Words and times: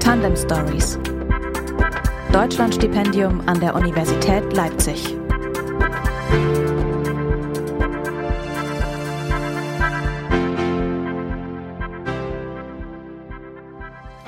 Tandem 0.00 0.36
Stories. 0.36 0.98
Deutschlandstipendium 2.32 3.42
an 3.46 3.60
der 3.60 3.74
Universität 3.74 4.52
Leipzig. 4.52 5.16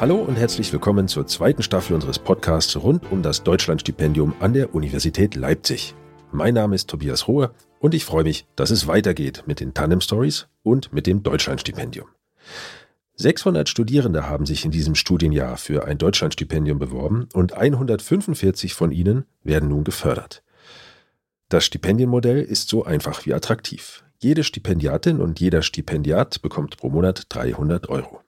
Hallo 0.00 0.16
und 0.16 0.36
herzlich 0.36 0.72
willkommen 0.72 1.08
zur 1.08 1.26
zweiten 1.26 1.62
Staffel 1.62 1.94
unseres 1.94 2.18
Podcasts 2.18 2.74
rund 2.76 3.12
um 3.12 3.22
das 3.22 3.42
Deutschlandstipendium 3.42 4.34
an 4.40 4.54
der 4.54 4.74
Universität 4.74 5.34
Leipzig. 5.34 5.94
Mein 6.32 6.54
Name 6.54 6.74
ist 6.74 6.88
Tobias 6.88 7.28
Rohe 7.28 7.50
und 7.80 7.94
ich 7.94 8.04
freue 8.04 8.22
mich, 8.22 8.46
dass 8.54 8.70
es 8.70 8.86
weitergeht 8.86 9.42
mit 9.46 9.58
den 9.58 9.74
Tandem 9.74 10.00
Stories 10.00 10.46
und 10.62 10.92
mit 10.92 11.06
dem 11.08 11.24
Deutschlandstipendium. 11.24 12.06
600 13.16 13.68
Studierende 13.68 14.28
haben 14.28 14.46
sich 14.46 14.64
in 14.64 14.70
diesem 14.70 14.94
Studienjahr 14.94 15.56
für 15.56 15.84
ein 15.84 15.98
Deutschlandstipendium 15.98 16.78
beworben 16.78 17.28
und 17.32 17.54
145 17.54 18.74
von 18.74 18.92
ihnen 18.92 19.24
werden 19.42 19.68
nun 19.68 19.84
gefördert. 19.84 20.42
Das 21.48 21.64
Stipendienmodell 21.64 22.40
ist 22.40 22.68
so 22.68 22.84
einfach 22.84 23.26
wie 23.26 23.34
attraktiv. 23.34 24.04
Jede 24.18 24.44
Stipendiatin 24.44 25.20
und 25.20 25.40
jeder 25.40 25.62
Stipendiat 25.62 26.42
bekommt 26.42 26.76
pro 26.76 26.90
Monat 26.90 27.26
300 27.30 27.88
Euro. 27.88 28.20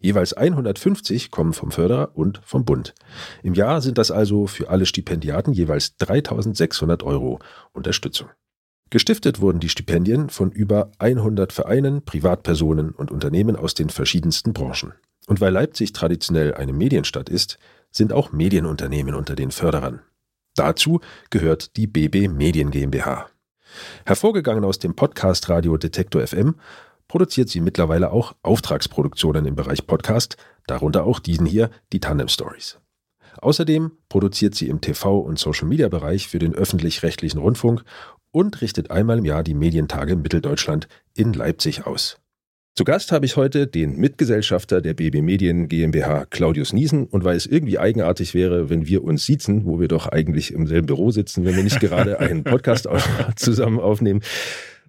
Jeweils 0.00 0.32
150 0.32 1.30
kommen 1.30 1.52
vom 1.52 1.72
Förderer 1.72 2.12
und 2.14 2.40
vom 2.42 2.64
Bund. 2.64 2.94
Im 3.42 3.54
Jahr 3.54 3.82
sind 3.82 3.98
das 3.98 4.10
also 4.10 4.46
für 4.46 4.70
alle 4.70 4.86
Stipendiaten 4.86 5.52
jeweils 5.52 5.96
3600 5.98 7.02
Euro 7.02 7.38
Unterstützung. 7.72 8.30
Gestiftet 8.90 9.40
wurden 9.40 9.60
die 9.60 9.68
Stipendien 9.68 10.30
von 10.30 10.50
über 10.50 10.90
100 10.98 11.52
Vereinen, 11.52 12.04
Privatpersonen 12.04 12.90
und 12.90 13.12
Unternehmen 13.12 13.54
aus 13.54 13.74
den 13.74 13.88
verschiedensten 13.88 14.52
Branchen. 14.52 14.94
Und 15.28 15.40
weil 15.40 15.52
Leipzig 15.52 15.92
traditionell 15.92 16.54
eine 16.54 16.72
Medienstadt 16.72 17.28
ist, 17.28 17.58
sind 17.92 18.12
auch 18.12 18.32
Medienunternehmen 18.32 19.14
unter 19.14 19.36
den 19.36 19.52
Förderern. 19.52 20.00
Dazu 20.56 21.00
gehört 21.30 21.76
die 21.76 21.86
BB 21.86 22.28
Medien 22.28 22.72
GmbH. 22.72 23.28
Hervorgegangen 24.04 24.64
aus 24.64 24.80
dem 24.80 24.96
Podcast 24.96 25.48
Radio 25.48 25.76
Detektor 25.76 26.26
FM 26.26 26.56
produziert 27.06 27.48
sie 27.48 27.60
mittlerweile 27.60 28.10
auch 28.10 28.34
Auftragsproduktionen 28.42 29.46
im 29.46 29.54
Bereich 29.54 29.86
Podcast, 29.86 30.36
darunter 30.66 31.04
auch 31.04 31.20
diesen 31.20 31.46
hier, 31.46 31.70
die 31.92 32.00
Tandem 32.00 32.28
Stories. 32.28 32.78
Außerdem 33.40 33.92
produziert 34.08 34.54
sie 34.54 34.68
im 34.68 34.80
TV- 34.80 35.20
und 35.20 35.38
Social-Media-Bereich 35.38 36.28
für 36.28 36.38
den 36.38 36.54
öffentlich-rechtlichen 36.54 37.38
Rundfunk 37.38 37.84
und 38.32 38.60
richtet 38.60 38.90
einmal 38.90 39.18
im 39.18 39.24
Jahr 39.24 39.42
die 39.42 39.54
Medientage 39.54 40.16
Mitteldeutschland 40.16 40.88
in 41.14 41.32
Leipzig 41.32 41.86
aus. 41.86 42.20
Zu 42.76 42.84
Gast 42.84 43.12
habe 43.12 43.26
ich 43.26 43.36
heute 43.36 43.66
den 43.66 43.96
Mitgesellschafter 43.96 44.80
der 44.80 44.94
BB 44.94 45.22
Medien 45.22 45.68
GmbH, 45.68 46.24
Claudius 46.26 46.72
Niesen. 46.72 47.06
Und 47.06 47.24
weil 47.24 47.36
es 47.36 47.44
irgendwie 47.44 47.78
eigenartig 47.78 48.32
wäre, 48.32 48.70
wenn 48.70 48.86
wir 48.86 49.04
uns 49.04 49.26
siezen, 49.26 49.66
wo 49.66 49.80
wir 49.80 49.88
doch 49.88 50.06
eigentlich 50.06 50.52
im 50.54 50.66
selben 50.66 50.86
Büro 50.86 51.10
sitzen, 51.10 51.44
wenn 51.44 51.56
wir 51.56 51.64
nicht 51.64 51.80
gerade 51.80 52.20
einen 52.20 52.44
Podcast 52.44 52.88
zusammen 53.36 53.80
aufnehmen, 53.80 54.22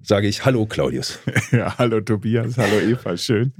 sage 0.03 0.27
ich 0.27 0.45
Hallo 0.45 0.65
Claudius. 0.67 1.19
Ja, 1.51 1.77
hallo 1.77 1.99
Tobias, 1.99 2.57
hallo 2.57 2.79
Eva, 2.79 3.17
schön. 3.17 3.51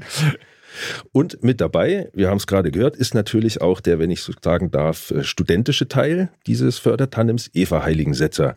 Und 1.12 1.44
mit 1.44 1.59
dabei, 1.59 2.09
wir 2.14 2.30
haben 2.30 2.38
es 2.38 2.48
gerade 2.48 2.72
gehört, 2.72 2.96
ist 2.96 3.14
natürlich 3.14 3.59
auch 3.59 3.82
der, 3.82 4.00
wenn 4.00 4.12
ich 4.12 4.22
so 4.22 4.32
sagen 4.42 4.72
darf, 4.72 5.12
äh, 5.12 5.24
studentische 5.24 5.90
Teil 5.90 6.30
dieses 6.48 6.78
Fördertandems, 6.78 7.50
Eva 7.54 7.84
Heiligensetzer. 7.84 8.56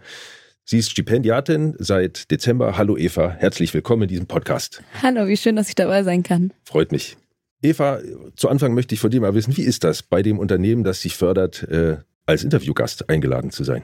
Sie 0.67 0.79
ist 0.79 0.91
Stipendiatin 0.91 1.75
seit 1.79 2.31
Dezember. 2.31 2.79
Hallo 2.79 2.97
Eva, 2.97 3.29
herzlich 3.29 3.75
willkommen 3.75 4.05
in 4.05 4.09
diesem 4.09 4.27
Podcast. 4.27 4.83
Hallo, 5.03 5.29
wie 5.29 5.37
schön, 5.37 5.57
dass 5.57 5.69
ich 5.69 5.75
dabei 5.75 6.03
sein 6.05 6.23
kann. 6.23 6.55
Freut 6.65 6.91
mich. 6.91 7.19
Eva, 7.61 8.01
zu 8.34 8.48
Anfang 8.48 8.73
möchte 8.73 8.95
ich 8.95 9.01
von 9.01 9.11
dir 9.11 9.20
mal 9.20 9.35
wissen, 9.35 9.55
wie 9.59 9.62
ist 9.62 9.85
das, 9.85 10.03
bei 10.03 10.23
dem 10.23 10.39
Unternehmen, 10.39 10.83
das 10.83 11.03
sich 11.03 11.17
fördert, 11.17 11.65
äh, 11.65 11.98
als 12.24 12.45
Interviewgast 12.45 13.11
eingeladen 13.11 13.51
zu 13.51 13.63
sein? 13.63 13.83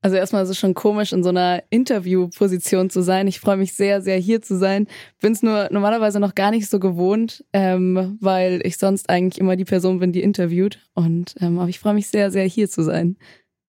Also 0.00 0.16
erstmal 0.16 0.42
ist 0.44 0.48
es 0.48 0.58
schon 0.58 0.72
komisch, 0.72 1.12
in 1.12 1.22
so 1.22 1.28
einer 1.28 1.62
Interviewposition 1.68 2.88
zu 2.88 3.02
sein. 3.02 3.26
Ich 3.26 3.38
freue 3.38 3.58
mich 3.58 3.74
sehr, 3.74 4.00
sehr 4.00 4.16
hier 4.16 4.40
zu 4.40 4.56
sein. 4.56 4.86
Bin 5.20 5.32
es 5.32 5.42
nur 5.42 5.68
normalerweise 5.70 6.18
noch 6.18 6.34
gar 6.34 6.50
nicht 6.50 6.70
so 6.70 6.78
gewohnt, 6.78 7.44
ähm, 7.52 8.16
weil 8.22 8.62
ich 8.64 8.78
sonst 8.78 9.10
eigentlich 9.10 9.38
immer 9.38 9.56
die 9.56 9.64
Person 9.66 9.98
bin, 9.98 10.12
die 10.12 10.22
interviewt. 10.22 10.78
Und 10.94 11.34
ähm, 11.40 11.58
aber 11.58 11.68
ich 11.68 11.78
freue 11.78 11.94
mich 11.94 12.08
sehr, 12.08 12.30
sehr 12.30 12.44
hier 12.44 12.70
zu 12.70 12.82
sein. 12.82 13.16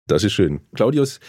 Das 0.07 0.23
ist 0.23 0.33
schön. 0.33 0.61
Claudius, 0.75 1.19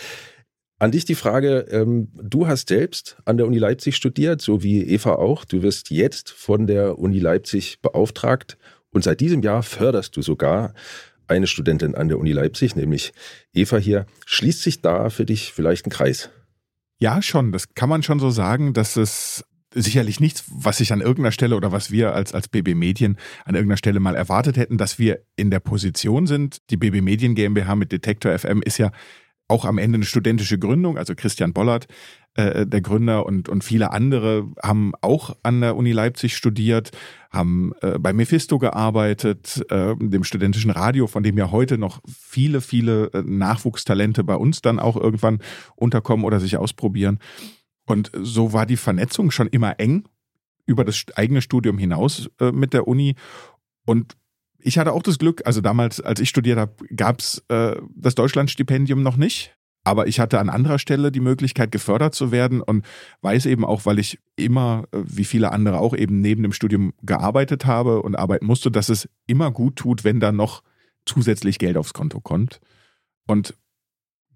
an 0.78 0.90
dich 0.90 1.04
die 1.04 1.14
Frage, 1.14 1.66
ähm, 1.70 2.08
du 2.14 2.46
hast 2.46 2.68
selbst 2.68 3.16
an 3.24 3.36
der 3.36 3.46
Uni 3.46 3.58
Leipzig 3.58 3.96
studiert, 3.96 4.42
so 4.42 4.62
wie 4.62 4.82
Eva 4.82 5.14
auch. 5.14 5.44
Du 5.44 5.62
wirst 5.62 5.90
jetzt 5.90 6.30
von 6.30 6.66
der 6.66 6.98
Uni 6.98 7.18
Leipzig 7.18 7.80
beauftragt 7.80 8.58
und 8.90 9.02
seit 9.02 9.20
diesem 9.20 9.42
Jahr 9.42 9.62
förderst 9.62 10.16
du 10.16 10.22
sogar 10.22 10.74
eine 11.28 11.46
Studentin 11.46 11.94
an 11.94 12.08
der 12.08 12.18
Uni 12.18 12.32
Leipzig, 12.32 12.76
nämlich 12.76 13.12
Eva 13.52 13.78
hier. 13.78 14.06
Schließt 14.26 14.62
sich 14.62 14.80
da 14.80 15.10
für 15.10 15.24
dich 15.24 15.52
vielleicht 15.52 15.86
ein 15.86 15.90
Kreis? 15.90 16.30
Ja, 16.98 17.20
schon. 17.20 17.52
Das 17.52 17.74
kann 17.74 17.88
man 17.88 18.02
schon 18.02 18.20
so 18.20 18.30
sagen, 18.30 18.72
dass 18.72 18.96
es 18.96 19.44
sicherlich 19.74 20.20
nichts, 20.20 20.44
was 20.48 20.80
ich 20.80 20.92
an 20.92 21.00
irgendeiner 21.00 21.32
Stelle 21.32 21.56
oder 21.56 21.72
was 21.72 21.90
wir 21.90 22.14
als, 22.14 22.32
als 22.32 22.48
BB 22.48 22.74
Medien 22.74 23.18
an 23.44 23.54
irgendeiner 23.54 23.76
Stelle 23.76 24.00
mal 24.00 24.14
erwartet 24.14 24.56
hätten, 24.56 24.78
dass 24.78 24.98
wir 24.98 25.20
in 25.36 25.50
der 25.50 25.60
Position 25.60 26.26
sind. 26.26 26.58
Die 26.70 26.76
BB 26.76 27.02
Medien 27.02 27.34
GmbH 27.34 27.74
mit 27.74 27.92
Detektor 27.92 28.38
FM 28.38 28.62
ist 28.62 28.78
ja 28.78 28.90
auch 29.48 29.64
am 29.64 29.78
Ende 29.78 29.96
eine 29.96 30.04
studentische 30.04 30.58
Gründung, 30.58 30.98
also 30.98 31.14
Christian 31.14 31.52
Bollert, 31.52 31.86
äh, 32.34 32.66
der 32.66 32.80
Gründer 32.80 33.26
und, 33.26 33.48
und 33.48 33.64
viele 33.64 33.92
andere 33.92 34.46
haben 34.62 34.92
auch 35.00 35.36
an 35.42 35.60
der 35.60 35.76
Uni 35.76 35.92
Leipzig 35.92 36.36
studiert, 36.36 36.90
haben 37.30 37.72
äh, 37.80 37.98
bei 37.98 38.12
Mephisto 38.12 38.58
gearbeitet, 38.58 39.64
äh, 39.70 39.94
dem 39.98 40.24
studentischen 40.24 40.70
Radio, 40.70 41.06
von 41.06 41.22
dem 41.22 41.38
ja 41.38 41.50
heute 41.50 41.78
noch 41.78 42.00
viele, 42.06 42.60
viele 42.60 43.06
äh, 43.12 43.22
Nachwuchstalente 43.22 44.24
bei 44.24 44.36
uns 44.36 44.62
dann 44.62 44.78
auch 44.78 44.96
irgendwann 44.96 45.38
unterkommen 45.76 46.24
oder 46.24 46.40
sich 46.40 46.56
ausprobieren. 46.56 47.18
Und 47.86 48.10
so 48.20 48.52
war 48.52 48.66
die 48.66 48.76
Vernetzung 48.76 49.30
schon 49.30 49.46
immer 49.46 49.78
eng 49.78 50.08
über 50.66 50.84
das 50.84 51.04
eigene 51.14 51.40
Studium 51.40 51.78
hinaus 51.78 52.28
äh, 52.40 52.50
mit 52.50 52.74
der 52.74 52.88
Uni. 52.88 53.14
Und 53.84 54.16
ich 54.58 54.78
hatte 54.78 54.92
auch 54.92 55.02
das 55.02 55.18
Glück, 55.18 55.42
also 55.44 55.60
damals, 55.60 56.00
als 56.00 56.20
ich 56.20 56.28
studiert 56.28 56.58
habe, 56.58 56.72
gab 56.94 57.20
es 57.20 57.44
äh, 57.48 57.76
das 57.94 58.14
Deutschlandstipendium 58.14 59.02
noch 59.02 59.16
nicht. 59.16 59.56
Aber 59.84 60.08
ich 60.08 60.18
hatte 60.18 60.40
an 60.40 60.48
anderer 60.48 60.80
Stelle 60.80 61.12
die 61.12 61.20
Möglichkeit, 61.20 61.70
gefördert 61.70 62.12
zu 62.12 62.32
werden 62.32 62.60
und 62.60 62.84
weiß 63.20 63.46
eben 63.46 63.64
auch, 63.64 63.86
weil 63.86 64.00
ich 64.00 64.18
immer, 64.34 64.84
äh, 64.90 64.98
wie 65.04 65.24
viele 65.24 65.52
andere 65.52 65.78
auch, 65.78 65.94
eben 65.94 66.20
neben 66.20 66.42
dem 66.42 66.52
Studium 66.52 66.92
gearbeitet 67.02 67.66
habe 67.66 68.02
und 68.02 68.16
arbeiten 68.16 68.46
musste, 68.46 68.70
dass 68.70 68.88
es 68.88 69.08
immer 69.26 69.52
gut 69.52 69.76
tut, 69.76 70.02
wenn 70.02 70.18
da 70.18 70.32
noch 70.32 70.62
zusätzlich 71.04 71.58
Geld 71.58 71.76
aufs 71.76 71.92
Konto 71.92 72.20
kommt. 72.20 72.60
Und 73.28 73.54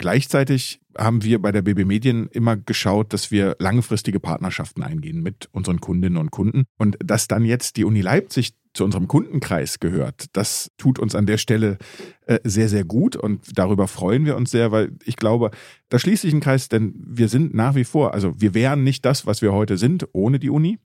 Gleichzeitig 0.01 0.81
haben 0.97 1.25
wir 1.25 1.43
bei 1.43 1.53
der 1.53 1.61
BB 1.61 1.85
Medien 1.85 2.29
immer 2.29 2.57
geschaut, 2.57 3.13
dass 3.13 3.31
wir 3.31 3.57
langfristige 3.59 4.19
Partnerschaften 4.19 4.83
eingehen 4.83 5.23
mit 5.23 5.51
unseren 5.53 5.83
Kundinnen 5.83 6.17
und 6.17 6.31
Kunden. 6.31 6.65
Und 6.79 6.97
dass 7.05 7.29
dann 7.29 7.45
jetzt 7.45 7.77
die 7.77 7.85
Uni 7.85 8.01
Leipzig 8.01 8.55
zu 8.73 8.85
unserem 8.85 9.09
Kundenkreis 9.09 9.81
gehört, 9.81 10.27
das 10.33 10.71
tut 10.79 10.99
uns 10.99 11.15
an 11.15 11.27
der 11.27 11.39
Stelle 11.39 11.79
äh, 12.27 12.39
sehr, 12.45 12.69
sehr 12.69 12.85
gut 12.85 13.17
und 13.17 13.59
darüber 13.59 13.89
freuen 13.89 14.25
wir 14.25 14.37
uns 14.37 14.51
sehr, 14.51 14.71
weil 14.71 14.93
ich 15.05 15.17
glaube, 15.17 15.51
da 15.89 15.99
schließt 15.99 16.23
sich 16.23 16.33
ein 16.33 16.41
Kreis, 16.41 16.69
denn 16.69 16.95
wir 17.05 17.29
sind 17.29 17.53
nach 17.55 17.75
wie 17.75 17.85
vor, 17.85 18.15
also 18.15 18.41
wir 18.41 18.55
wären 18.55 18.85
nicht 18.85 19.05
das, 19.05 19.27
was 19.27 19.43
wir 19.43 19.53
heute 19.53 19.77
sind, 19.77 20.07
ohne 20.13 20.39
die 20.39 20.51
Uni, 20.51 20.79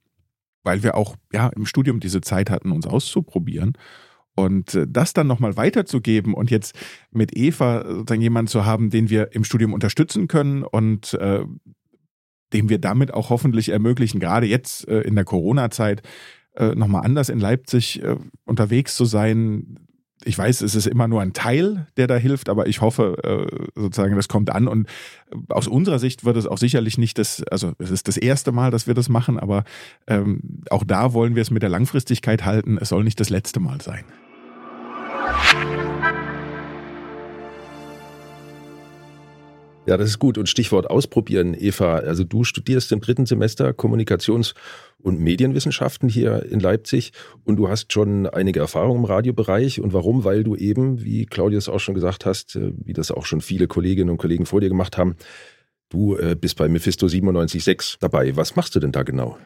weil 0.63 0.81
wir 0.81 0.95
auch 0.95 1.15
ja 1.31 1.47
im 1.49 1.65
Studium 1.65 1.99
diese 1.99 2.21
Zeit 2.21 2.49
hatten, 2.49 2.71
uns 2.71 2.87
auszuprobieren. 2.87 3.73
Und 4.37 4.73
äh, 4.73 4.85
das 4.89 5.13
dann 5.13 5.27
nochmal 5.27 5.55
weiterzugeben 5.55 6.33
und 6.33 6.51
jetzt 6.51 6.75
mit 7.11 7.37
Eva 7.37 7.85
sozusagen 7.87 8.21
jemanden 8.21 8.49
zu 8.49 8.65
haben, 8.65 8.89
den 8.89 9.09
wir 9.09 9.33
im 9.33 9.45
Studium 9.45 9.73
unterstützen 9.73 10.27
können 10.27 10.63
und 10.63 11.13
äh, 11.13 11.45
dem 12.51 12.69
wir 12.69 12.79
damit 12.79 13.13
auch 13.13 13.29
hoffentlich 13.29 13.69
ermöglichen, 13.69 14.19
gerade 14.19 14.45
jetzt 14.45 14.87
äh, 14.87 15.01
in 15.01 15.15
der 15.15 15.23
Corona-Zeit 15.23 16.01
äh, 16.55 16.75
nochmal 16.75 17.05
anders 17.05 17.29
in 17.29 17.39
Leipzig 17.39 18.01
äh, 18.03 18.15
unterwegs 18.45 18.95
zu 18.95 19.05
sein. 19.05 19.79
Ich 20.23 20.37
weiß, 20.37 20.61
es 20.61 20.73
ist 20.73 20.87
immer 20.87 21.07
nur 21.07 21.21
ein 21.21 21.33
Teil, 21.33 21.87
der 21.97 22.07
da 22.07 22.15
hilft, 22.15 22.49
aber 22.49 22.67
ich 22.67 22.81
hoffe 22.81 23.17
äh, 23.23 23.79
sozusagen, 23.79 24.15
das 24.15 24.27
kommt 24.27 24.49
an. 24.49 24.67
Und 24.67 24.87
aus 25.49 25.67
unserer 25.67 25.99
Sicht 25.99 26.25
wird 26.25 26.37
es 26.37 26.47
auch 26.47 26.57
sicherlich 26.57 26.97
nicht 26.97 27.19
das, 27.19 27.43
also 27.51 27.73
es 27.77 27.91
ist 27.91 28.07
das 28.07 28.17
erste 28.17 28.51
Mal, 28.51 28.71
dass 28.71 28.87
wir 28.87 28.93
das 28.93 29.09
machen, 29.09 29.39
aber 29.39 29.63
ähm, 30.07 30.63
auch 30.69 30.83
da 30.83 31.13
wollen 31.13 31.35
wir 31.35 31.41
es 31.41 31.51
mit 31.51 31.61
der 31.61 31.69
Langfristigkeit 31.69 32.45
halten. 32.45 32.77
Es 32.79 32.89
soll 32.89 33.03
nicht 33.03 33.19
das 33.19 33.29
letzte 33.29 33.59
Mal 33.59 33.81
sein. 33.81 34.05
Ja, 39.85 39.97
das 39.97 40.09
ist 40.09 40.19
gut. 40.19 40.37
Und 40.37 40.49
Stichwort 40.49 40.89
ausprobieren, 40.89 41.55
Eva. 41.57 41.97
Also 41.97 42.23
du 42.23 42.43
studierst 42.43 42.91
im 42.91 43.01
dritten 43.01 43.25
Semester 43.25 43.69
Kommunikations- 43.69 44.55
und 44.97 45.19
Medienwissenschaften 45.19 46.09
hier 46.09 46.43
in 46.51 46.59
Leipzig 46.59 47.11
und 47.43 47.57
du 47.57 47.69
hast 47.69 47.93
schon 47.93 48.25
einige 48.25 48.59
Erfahrungen 48.59 49.01
im 49.01 49.05
Radiobereich. 49.05 49.79
Und 49.79 49.93
warum? 49.93 50.23
Weil 50.23 50.43
du 50.43 50.55
eben, 50.55 51.03
wie 51.03 51.27
Claudius 51.27 51.69
auch 51.69 51.79
schon 51.79 51.93
gesagt 51.93 52.25
hast, 52.25 52.55
äh, 52.55 52.71
wie 52.83 52.93
das 52.93 53.11
auch 53.11 53.25
schon 53.25 53.41
viele 53.41 53.67
Kolleginnen 53.67 54.09
und 54.09 54.17
Kollegen 54.17 54.47
vor 54.47 54.61
dir 54.61 54.69
gemacht 54.69 54.97
haben, 54.97 55.15
du 55.89 56.15
äh, 56.15 56.35
bist 56.35 56.57
bei 56.57 56.67
Mephisto 56.67 57.05
97.6 57.05 57.97
dabei. 57.99 58.35
Was 58.35 58.55
machst 58.55 58.75
du 58.75 58.79
denn 58.79 58.91
da 58.91 59.03
genau? 59.03 59.37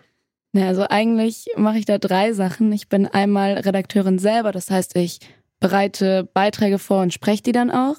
Na, 0.53 0.67
also 0.67 0.85
eigentlich 0.89 1.47
mache 1.57 1.77
ich 1.77 1.85
da 1.85 1.97
drei 1.97 2.31
Sachen. 2.31 2.71
Ich 2.71 2.87
bin 2.87 3.05
einmal 3.05 3.53
Redakteurin 3.53 4.17
selber, 4.17 4.51
das 4.51 4.71
heißt, 4.71 4.95
ich 4.95 5.19
bereite 5.59 6.27
Beiträge 6.33 6.79
vor 6.79 7.01
und 7.01 7.13
spreche 7.13 7.43
die 7.43 7.51
dann 7.51 7.69
auch. 7.69 7.97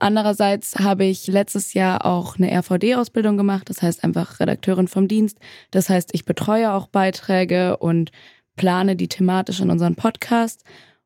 Andererseits 0.00 0.78
habe 0.78 1.04
ich 1.04 1.26
letztes 1.26 1.74
Jahr 1.74 2.06
auch 2.06 2.36
eine 2.38 2.50
RVD-Ausbildung 2.50 3.36
gemacht, 3.36 3.68
das 3.68 3.82
heißt 3.82 4.02
einfach 4.02 4.40
Redakteurin 4.40 4.88
vom 4.88 5.08
Dienst. 5.08 5.38
Das 5.70 5.90
heißt, 5.90 6.10
ich 6.14 6.24
betreue 6.24 6.72
auch 6.72 6.86
Beiträge 6.86 7.76
und 7.76 8.10
plane 8.56 8.96
die 8.96 9.08
thematisch 9.08 9.60
in 9.60 9.70
unseren 9.70 9.96
Podcast. 9.96 10.64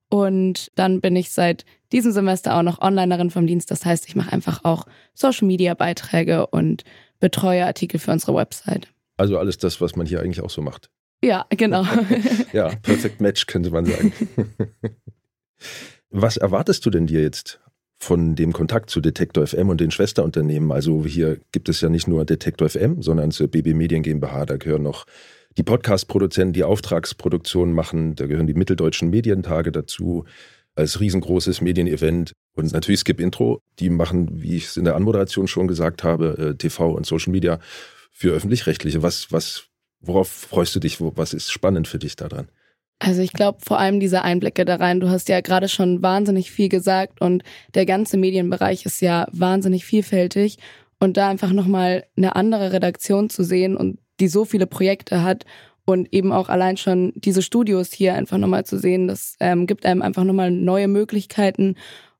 Und 0.08 0.70
dann 0.76 1.00
bin 1.00 1.17
ich 1.17 1.31
seit 1.31 1.64
diesem 1.91 2.12
Semester 2.12 2.56
auch 2.56 2.62
noch 2.62 2.81
Onlinerin 2.81 3.31
vom 3.31 3.49
Dienst. 3.49 3.73
Das 3.73 3.85
heißt, 3.85 4.06
ich 4.06 4.14
mache 4.14 4.32
einfach 4.32 4.64
auch 4.64 4.87
Social-Media-Beiträge 5.14 6.46
und 6.46 6.85
betreue 7.19 7.67
Artikel 7.67 7.99
für 7.99 8.12
unsere 8.12 8.37
Website. 8.37 8.87
Also 9.17 9.38
alles 9.38 9.58
das, 9.58 9.81
was 9.81 9.96
man 9.96 10.06
hier 10.06 10.20
eigentlich 10.20 10.41
auch 10.41 10.50
so 10.50 10.62
macht. 10.62 10.88
Ja, 11.20 11.46
genau. 11.49 11.85
ja, 12.52 12.69
perfect 12.82 13.20
match 13.20 13.46
könnte 13.46 13.70
man 13.70 13.87
sagen. 13.87 14.12
was 16.11 16.37
erwartest 16.37 16.87
du 16.87 16.91
denn 16.91 17.08
dir 17.08 17.23
jetzt 17.23 17.61
von 18.05 18.37
dem 18.37 18.53
Kontakt 18.53 18.91
zu 18.91 19.01
Detektor 19.01 19.47
FM 19.47 19.69
und 19.71 19.81
den 19.81 19.91
Schwesterunternehmen? 19.91 20.71
Also 20.71 21.05
hier 21.05 21.39
gibt 21.53 21.69
es 21.69 21.81
ja 21.81 21.89
nicht 21.89 22.06
nur 22.06 22.25
Detektor 22.25 22.69
FM, 22.69 23.03
sondern 23.03 23.31
zur 23.31 23.49
BB 23.49 23.75
Medien 23.75 24.03
GmbH, 24.03 24.47
da 24.47 24.56
gehören 24.56 24.83
noch 24.83 25.06
die 25.56 25.62
Podcast-Produzenten, 25.62 26.53
die 26.53 26.65
Auftragsproduktionen 26.65 27.75
machen, 27.75 28.15
da 28.15 28.27
gehören 28.27 28.47
die 28.47 28.55
Mitteldeutschen 28.55 29.11
Medientage 29.11 29.73
dazu 29.73 30.25
als 30.75 31.01
riesengroßes 31.01 31.61
Medienevent 31.61 32.33
und 32.55 32.73
natürlich 32.73 33.01
Skip 33.01 33.21
Intro, 33.21 33.61
die 33.79 33.91
machen, 33.91 34.43
wie 34.43 34.56
ich 34.56 34.67
es 34.67 34.77
in 34.77 34.85
der 34.85 34.97
Anmoderation 34.97 35.47
schon 35.47 35.69
gesagt 35.69 36.03
habe, 36.05 36.37
äh, 36.39 36.55
TV 36.56 36.93
und 36.93 37.06
Social 37.06 37.33
Media 37.33 37.61
für 38.11 38.33
öffentlich-rechtliche. 38.33 39.03
Was, 39.03 39.33
was, 39.33 39.69
worauf 40.01 40.29
freust 40.29 40.75
du 40.75 40.81
dich? 40.81 41.01
Was 41.01 41.33
ist 41.33 41.51
spannend 41.51 41.89
für 41.89 41.99
dich 41.99 42.17
daran? 42.17 42.49
Also 42.99 43.23
ich 43.23 43.32
glaube 43.32 43.58
vor 43.61 43.79
allem 43.79 44.00
diese 44.00 44.23
Einblicke 44.23 44.64
da 44.64 44.76
rein. 44.76 45.00
Du 45.00 45.08
hast 45.11 45.29
ja 45.29 45.41
gerade 45.41 45.69
schon 45.69 46.02
wahnsinnig 46.02 46.50
viel 46.50 46.69
gesagt 46.69 47.20
und 47.20 47.43
der 47.75 47.87
ganze 47.87 48.17
Medienbereich 48.17 48.87
ist 48.87 49.00
ja 49.02 49.26
wahnsinnig 49.32 49.85
vielfältig 49.85 50.58
und 51.00 51.17
da 51.17 51.29
einfach 51.29 51.52
nochmal 51.52 52.05
eine 52.17 52.37
andere 52.37 52.73
Redaktion 52.73 53.29
zu 53.31 53.43
sehen 53.43 53.76
und 53.76 53.99
die 54.20 54.29
so 54.29 54.44
viele 54.44 54.67
Projekte 54.67 55.23
hat 55.23 55.44
und 55.85 56.12
eben 56.12 56.32
auch 56.32 56.49
allein 56.49 56.76
schon 56.76 57.12
diese 57.14 57.43
Studios 57.43 57.93
hier 57.93 58.14
einfach 58.14 58.38
nochmal 58.38 58.64
zu 58.64 58.79
sehen, 58.79 59.06
das 59.08 59.37
ähm, 59.41 59.67
gibt 59.67 59.85
einem 59.85 60.02
einfach 60.02 60.25
nochmal 60.25 60.50
neue 60.50 60.88
Möglichkeiten 60.88 61.76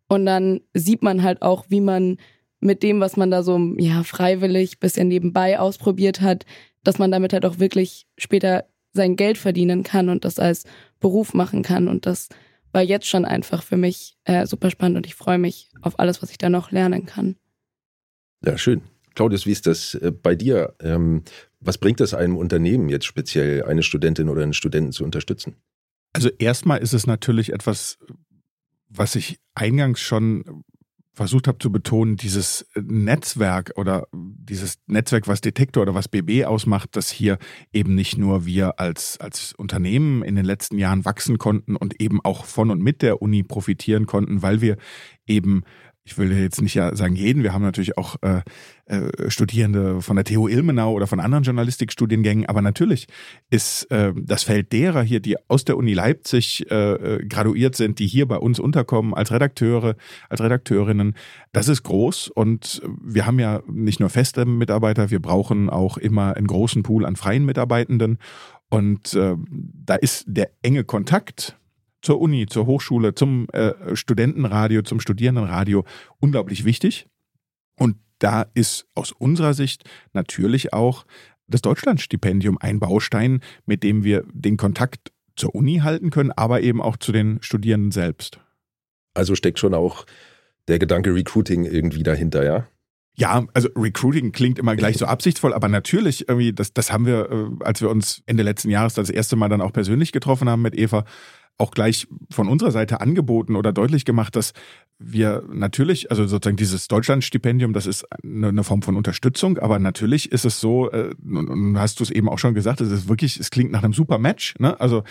und 0.09 0.26
dann 0.26 0.61
sieht 0.75 1.03
man 1.03 1.23
halt 1.23 1.41
auch, 1.43 1.65
wie 1.69 1.81
man 1.81 2.19
mit 2.61 2.82
dem, 2.82 3.00
was 3.00 3.17
man 3.17 3.31
da 3.31 3.43
so 3.43 3.59
ja 3.79 4.03
freiwillig 4.03 4.81
bisschen 4.81 5.09
nebenbei 5.09 5.59
ausprobiert 5.59 6.21
hat, 6.21 6.44
dass 6.82 6.99
man 6.99 7.11
damit 7.11 7.32
halt 7.32 7.44
auch 7.47 7.59
wirklich 7.59 8.06
später 8.17 8.65
sein 8.94 9.17
Geld 9.17 9.37
verdienen 9.37 9.82
kann 9.82 10.08
und 10.08 10.25
das 10.25 10.38
als 10.38 10.64
Beruf 11.00 11.35
machen 11.35 11.62
kann 11.62 11.88
und 11.88 12.06
das 12.06 12.29
war 12.73 12.82
jetzt 12.82 13.06
schon 13.06 13.25
einfach 13.25 13.62
für 13.62 13.76
mich 13.76 14.17
äh, 14.25 14.46
super 14.46 14.70
spannend 14.70 14.96
und 14.96 15.06
ich 15.06 15.14
freue 15.14 15.38
mich 15.38 15.70
auf 15.82 15.99
alles, 15.99 16.23
was 16.23 16.31
ich 16.31 16.38
da 16.38 16.49
noch 16.49 16.70
lernen 16.70 17.06
kann. 17.06 17.37
Ja, 18.44 18.58
schön. 18.58 18.82
Claudius, 19.14 19.46
wie 19.46 19.52
ist 19.52 19.67
das 19.67 19.94
äh, 19.94 20.11
bei 20.11 20.35
dir? 20.35 20.75
Ähm, 20.81 21.23
was 21.61 21.79
bringt 21.79 22.00
es 22.00 22.14
einem 22.14 22.37
Unternehmen 22.37 22.88
jetzt 22.88 23.06
speziell, 23.06 23.64
eine 23.64 23.82
Studentin 23.82 24.29
oder 24.29 24.43
einen 24.43 24.55
Studenten 24.55 24.93
zu 24.93 25.05
unterstützen? 25.05 25.56
Also 26.12 26.31
erstmal 26.38 26.81
ist 26.81 26.93
es 26.93 27.06
natürlich 27.06 27.52
etwas, 27.52 27.99
was 28.88 29.14
ich 29.14 29.38
eingangs 29.55 30.00
schon 30.00 30.64
versucht 31.14 31.46
habe 31.49 31.58
zu 31.58 31.70
betonen, 31.70 32.16
dieses 32.16 32.66
Netzwerk 32.75 33.72
oder 33.76 34.08
dieses 34.12 34.78
Netzwerk, 34.87 35.28
was 35.28 35.40
Detektor 35.40 35.82
oder 35.82 35.94
was 35.94 36.08
BB 36.08 36.44
ausmacht, 36.44 36.96
dass 36.96 37.11
hier 37.11 37.38
eben 37.72 37.94
nicht 37.94 38.19
nur 38.19 38.46
wir 38.46 38.81
als, 38.81 39.19
als 39.20 39.55
Unternehmen 39.56 40.22
in 40.22 40.34
den 40.34 40.44
letzten 40.44 40.78
Jahren 40.78 41.05
wachsen 41.05 41.38
konnten 41.38 41.76
und 41.76 42.00
eben 42.00 42.20
auch 42.25 42.44
von 42.44 42.70
und 42.70 42.82
mit 42.82 43.00
der 43.00 43.22
Uni 43.22 43.43
profitieren 43.43 44.06
konnten, 44.06 44.43
weil 44.43 44.61
wir 44.61 44.76
eben 45.26 45.62
ich 46.06 46.19
will 46.19 46.31
jetzt 46.33 46.61
nicht 46.61 46.75
sagen 46.75 47.17
jeden, 47.17 47.43
wir 47.43 47.55
haben 47.55 47.62
natürlich 47.62 47.97
auch 47.97 48.17
äh, 48.21 48.43
äh, 48.85 49.31
Studierende 49.31 50.03
von 50.03 50.17
der 50.17 50.25
TU 50.27 50.49
Ilmenau 50.49 50.93
oder 50.93 51.06
von 51.06 51.19
anderen 51.19 51.45
Journalistikstudiengängen, 51.45 52.45
aber 52.47 52.61
natürlich 52.61 53.06
ist 53.49 53.91
äh, 53.91 54.12
das 54.15 54.43
Feld 54.43 54.73
derer 54.73 55.03
hier, 55.03 55.21
die 55.21 55.37
aus 55.49 55.65
der 55.65 55.79
Uni 55.79 55.95
Leipzig 55.95 56.71
äh, 56.71 56.93
äh, 56.93 57.27
graduiert 57.27 57.75
sind, 57.75 57.99
die 57.99 58.06
hier 58.06 58.29
bei 58.29 58.37
uns 58.37 58.61
unterkommen 58.61 59.15
als 59.15 59.33
Redakteure, 59.33 59.97
als 60.29 60.43
Redakteurinnen, 60.43 61.15
das 61.53 61.69
ist 61.69 61.83
groß. 61.85 62.29
Und 62.29 62.83
wir 63.03 63.25
haben 63.25 63.39
ja 63.39 63.62
nicht 63.67 63.99
nur 63.99 64.11
feste 64.11 64.45
Mitarbeiter, 64.45 65.11
wir 65.11 65.23
brauchen 65.23 65.71
auch 65.71 65.97
immer 65.97 66.37
einen 66.37 66.47
großen 66.47 66.83
Pool 66.83 67.07
an 67.07 67.17
freien 67.17 67.47
Mitarbeitenden. 67.47 68.19
Und 68.69 69.15
äh, 69.15 69.37
da 69.49 69.95
ist 69.95 70.25
der 70.27 70.50
enge 70.61 70.85
Kontakt 70.85 71.57
zur 72.05 72.21
Uni, 72.21 72.47
zur 72.47 72.67
Hochschule, 72.67 73.15
zum 73.15 73.49
äh, 73.53 73.97
Studentenradio, 73.97 74.83
zum 74.83 75.01
Studierendenradio 75.01 75.85
unglaublich 76.21 76.65
wichtig. 76.65 77.06
Und 77.77 77.97
da 78.19 78.47
ist 78.55 78.87
aus 78.95 79.12
unserer 79.12 79.55
Sicht 79.55 79.85
natürlich 80.12 80.73
auch 80.73 81.06
das 81.47 81.62
Deutschlandstipendium 81.62 82.59
ein 82.59 82.79
Baustein, 82.79 83.41
mit 83.67 83.83
dem 83.83 84.05
wir 84.05 84.25
den 84.33 84.56
Kontakt 84.56 85.12
zur 85.37 85.55
Uni 85.55 85.79
halten 85.79 86.11
können, 86.11 86.31
aber 86.31 86.62
eben 86.62 86.81
auch 86.81 86.97
zu 86.97 87.12
den 87.12 87.43
Studierenden 87.43 87.91
selbst. 87.91 88.41
Also 89.15 89.35
steckt 89.35 89.59
schon 89.59 89.75
auch 89.75 90.07
der 90.69 90.79
Gedanke 90.79 91.15
Recruiting 91.15 91.65
irgendwie 91.65 92.03
dahinter, 92.03 92.45
ja? 92.45 92.69
Ja, 93.17 93.47
also 93.55 93.69
Recruiting 93.77 94.33
klingt 94.33 94.59
immer 94.59 94.75
gleich 94.75 94.99
so 94.99 95.07
absichtsvoll, 95.07 95.55
aber 95.55 95.69
natürlich 95.69 96.29
irgendwie, 96.29 96.53
das, 96.53 96.73
das 96.73 96.91
haben 96.91 97.07
wir, 97.07 97.31
äh, 97.31 97.65
als 97.65 97.81
wir 97.81 97.89
uns 97.89 98.23
Ende 98.27 98.43
letzten 98.43 98.71
Jahres 98.71 98.95
das 98.95 99.09
erste 99.09 99.37
Mal 99.37 99.49
dann 99.49 99.61
auch 99.61 99.73
persönlich 99.73 100.11
getroffen 100.11 100.49
haben 100.49 100.62
mit 100.62 100.77
Eva, 100.77 101.05
auch 101.59 101.71
gleich 101.71 102.06
von 102.31 102.49
unserer 102.49 102.73
Seite 102.73 103.01
angeboten 103.01 103.56
oder 103.56 103.73
deutlich 103.73 104.05
gemacht, 104.05 104.35
dass 104.37 104.53
wir 104.99 105.45
natürlich, 105.53 106.11
also 106.11 106.27
sozusagen 106.27 106.56
dieses 106.56 106.89
Deutschlandstipendium, 106.89 107.73
das 107.73 107.87
ist 107.87 108.06
eine, 108.23 108.65
Form 108.65 108.83
von 108.83 108.97
Unterstützung, 108.97 109.59
aber 109.59 109.79
natürlich 109.79 110.33
ist 110.33 110.45
es 110.45 110.61
so, 110.61 110.91
äh, 110.91 111.15
hast 111.77 112.01
du 112.01 112.05
es 112.05 112.11
eben 112.11 112.29
auch 112.29 112.39
schon 112.39 112.55
gesagt, 112.55 112.81
es 112.81 112.91
ist 112.91 113.09
wirklich, 113.09 113.39
es 113.39 113.51
klingt 113.51 113.73
nach 113.73 113.83
einem 113.83 113.93
super 113.93 114.19
Match, 114.19 114.55
ne? 114.59 114.79
Also 114.81 115.05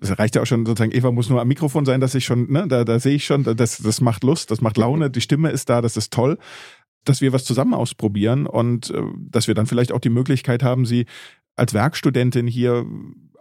es 0.00 0.18
reicht 0.18 0.34
ja 0.34 0.42
auch 0.42 0.46
schon 0.46 0.66
sozusagen, 0.66 0.92
Eva 0.92 1.12
muss 1.12 1.30
nur 1.30 1.40
am 1.40 1.48
Mikrofon 1.48 1.84
sein, 1.84 2.00
dass 2.00 2.14
ich 2.14 2.24
schon, 2.24 2.50
ne, 2.50 2.66
da, 2.66 2.84
da 2.84 2.98
sehe 2.98 3.14
ich 3.14 3.24
schon, 3.24 3.44
das, 3.44 3.78
das 3.78 4.00
macht 4.00 4.24
Lust, 4.24 4.50
das 4.50 4.60
macht 4.60 4.76
Laune, 4.76 5.10
die 5.10 5.20
Stimme 5.20 5.50
ist 5.50 5.70
da, 5.70 5.80
das 5.80 5.96
ist 5.96 6.12
toll 6.12 6.38
dass 7.04 7.20
wir 7.20 7.32
was 7.32 7.44
zusammen 7.44 7.74
ausprobieren 7.74 8.46
und 8.46 8.90
äh, 8.90 9.02
dass 9.18 9.46
wir 9.46 9.54
dann 9.54 9.66
vielleicht 9.66 9.92
auch 9.92 10.00
die 10.00 10.10
Möglichkeit 10.10 10.62
haben, 10.62 10.86
sie 10.86 11.06
als 11.56 11.74
Werkstudentin 11.74 12.46
hier 12.46 12.86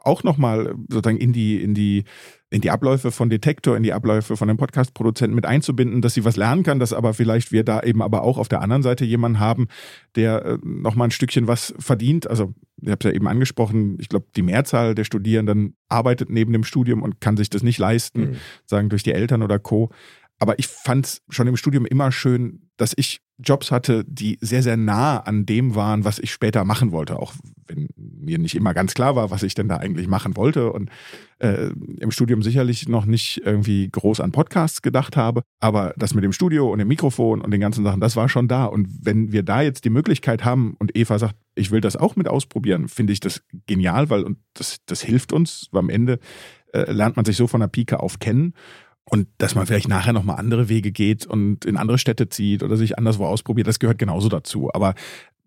auch 0.03 0.23
nochmal 0.23 0.75
sozusagen 0.89 1.17
in 1.17 1.33
die, 1.33 1.62
in 1.62 1.74
die, 1.74 2.03
in 2.50 2.62
die 2.62 2.69
Abläufe 2.69 3.12
von 3.12 3.29
Detektor, 3.29 3.75
in 3.75 3.83
die 3.83 3.93
Abläufe 3.93 4.38
von 4.38 4.48
den 4.48 4.57
Podcast-Produzenten 4.57 5.33
mit 5.33 5.45
einzubinden, 5.45 6.01
dass 6.01 6.13
sie 6.13 6.25
was 6.25 6.36
lernen 6.36 6.63
kann, 6.63 6.79
dass 6.79 6.93
aber 6.93 7.13
vielleicht 7.13 7.51
wir 7.51 7.63
da 7.63 7.81
eben 7.81 8.01
aber 8.01 8.22
auch 8.24 8.38
auf 8.38 8.50
der 8.50 8.62
anderen 8.62 8.83
Seite 8.83 9.05
jemanden 9.05 9.39
haben, 9.39 9.67
der 10.15 10.45
äh, 10.45 10.57
nochmal 10.62 11.07
ein 11.07 11.12
Stückchen 11.12 11.48
was 11.48 11.74
verdient. 11.79 12.29
Also, 12.29 12.53
ich 12.81 12.89
habe 12.89 13.00
es 13.00 13.12
ja 13.12 13.15
eben 13.15 13.27
angesprochen, 13.27 13.98
ich 14.00 14.10
glaube, 14.10 14.27
die 14.36 14.41
Mehrzahl 14.41 14.93
der 14.93 15.05
Studierenden 15.05 15.77
arbeitet 15.88 16.29
neben 16.29 16.51
dem 16.51 16.65
Studium 16.65 17.01
und 17.01 17.22
kann 17.22 17.38
sich 17.38 17.50
das 17.50 17.63
nicht 17.63 17.79
leisten, 17.79 18.22
mhm. 18.22 18.36
sagen 18.65 18.89
durch 18.89 19.03
die 19.03 19.13
Eltern 19.13 19.41
oder 19.41 19.57
Co. 19.57 19.89
Aber 20.43 20.59
ich 20.59 20.67
fand 20.67 21.05
es 21.05 21.21
schon 21.29 21.47
im 21.47 21.55
Studium 21.55 21.85
immer 21.85 22.12
schön, 22.12 22.67
dass 22.75 22.91
ich 22.97 23.21
Jobs 23.38 23.71
hatte, 23.71 24.03
die 24.05 24.38
sehr, 24.41 24.62
sehr 24.62 24.75
nah 24.75 25.19
an 25.19 25.45
dem 25.45 25.73
waren, 25.73 26.03
was 26.03 26.19
ich 26.19 26.33
später 26.33 26.65
machen 26.65 26.91
wollte. 26.91 27.17
Auch 27.17 27.33
wenn 27.65 27.88
mir 27.95 28.38
nicht 28.39 28.53
immer 28.53 28.73
ganz 28.73 28.93
klar 28.93 29.15
war, 29.15 29.31
was 29.31 29.43
ich 29.43 29.55
denn 29.55 29.69
da 29.69 29.77
eigentlich 29.77 30.09
machen 30.09 30.35
wollte. 30.35 30.73
Und 30.73 30.89
äh, 31.39 31.69
im 31.97 32.12
Studium 32.12 32.43
sicherlich 32.43 32.89
noch 32.89 33.05
nicht 33.05 33.41
irgendwie 33.45 33.88
groß 33.89 34.19
an 34.19 34.33
Podcasts 34.33 34.81
gedacht 34.81 35.15
habe. 35.15 35.43
Aber 35.62 35.93
das 35.95 36.13
mit 36.13 36.25
dem 36.25 36.33
Studio 36.33 36.69
und 36.69 36.79
dem 36.79 36.89
Mikrofon 36.89 37.39
und 37.39 37.51
den 37.51 37.62
ganzen 37.62 37.85
Sachen, 37.85 38.01
das 38.01 38.17
war 38.17 38.27
schon 38.27 38.50
da. 38.50 38.65
Und 38.65 38.89
wenn 39.01 39.31
wir 39.31 39.43
da 39.43 39.62
jetzt 39.62 39.85
die 39.85 39.91
Möglichkeit 39.91 40.43
haben 40.43 40.75
und 40.77 40.97
Eva 40.97 41.19
sagt, 41.19 41.35
ich 41.55 41.71
will 41.71 41.79
das 41.79 41.95
auch 41.95 42.17
mit 42.17 42.27
ausprobieren, 42.27 42.89
finde 42.89 43.13
ich 43.13 43.21
das 43.21 43.43
genial, 43.65 44.09
weil 44.09 44.23
und 44.23 44.39
das, 44.55 44.79
das 44.88 45.01
hilft 45.01 45.31
uns. 45.31 45.69
Am 45.71 45.89
Ende 45.89 46.19
äh, 46.73 46.91
lernt 46.91 47.15
man 47.15 47.23
sich 47.23 47.38
so 47.38 47.47
von 47.47 47.62
der 47.62 47.67
Pike 47.67 48.01
auf 48.01 48.19
kennen. 48.19 48.53
Und 49.13 49.27
dass 49.38 49.53
man 49.53 49.67
vielleicht 49.67 49.88
nachher 49.88 50.12
nochmal 50.12 50.39
andere 50.39 50.70
Wege 50.70 50.91
geht 50.91 51.27
und 51.27 51.65
in 51.65 51.77
andere 51.77 52.00
Städte 52.00 52.29
zieht 52.29 52.63
oder 52.63 52.77
sich 52.77 52.98
anderswo 52.98 53.27
ausprobiert, 53.27 53.67
das 53.67 53.77
gehört 53.77 54.00
genauso 54.00 54.27
dazu. 54.27 54.72
Aber 54.74 54.96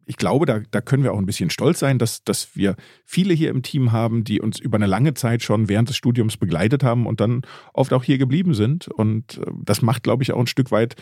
ich 0.04 0.16
glaube, 0.16 0.46
da, 0.46 0.60
da 0.70 0.80
können 0.80 1.02
wir 1.02 1.12
auch 1.12 1.18
ein 1.18 1.26
bisschen 1.26 1.50
stolz 1.50 1.80
sein, 1.80 1.98
dass, 1.98 2.22
dass 2.22 2.54
wir 2.54 2.76
viele 3.04 3.34
hier 3.34 3.50
im 3.50 3.64
Team 3.64 3.90
haben, 3.90 4.22
die 4.22 4.40
uns 4.40 4.60
über 4.60 4.76
eine 4.76 4.86
lange 4.86 5.14
Zeit 5.14 5.42
schon 5.42 5.68
während 5.68 5.88
des 5.88 5.96
Studiums 5.96 6.36
begleitet 6.36 6.84
haben 6.84 7.08
und 7.08 7.20
dann 7.20 7.42
oft 7.74 7.92
auch 7.92 8.04
hier 8.04 8.18
geblieben 8.18 8.54
sind. 8.54 8.86
Und 8.86 9.38
äh, 9.38 9.50
das 9.64 9.82
macht, 9.82 10.04
glaube 10.04 10.22
ich, 10.22 10.30
auch 10.30 10.38
ein 10.38 10.46
Stück 10.46 10.70
weit 10.70 10.94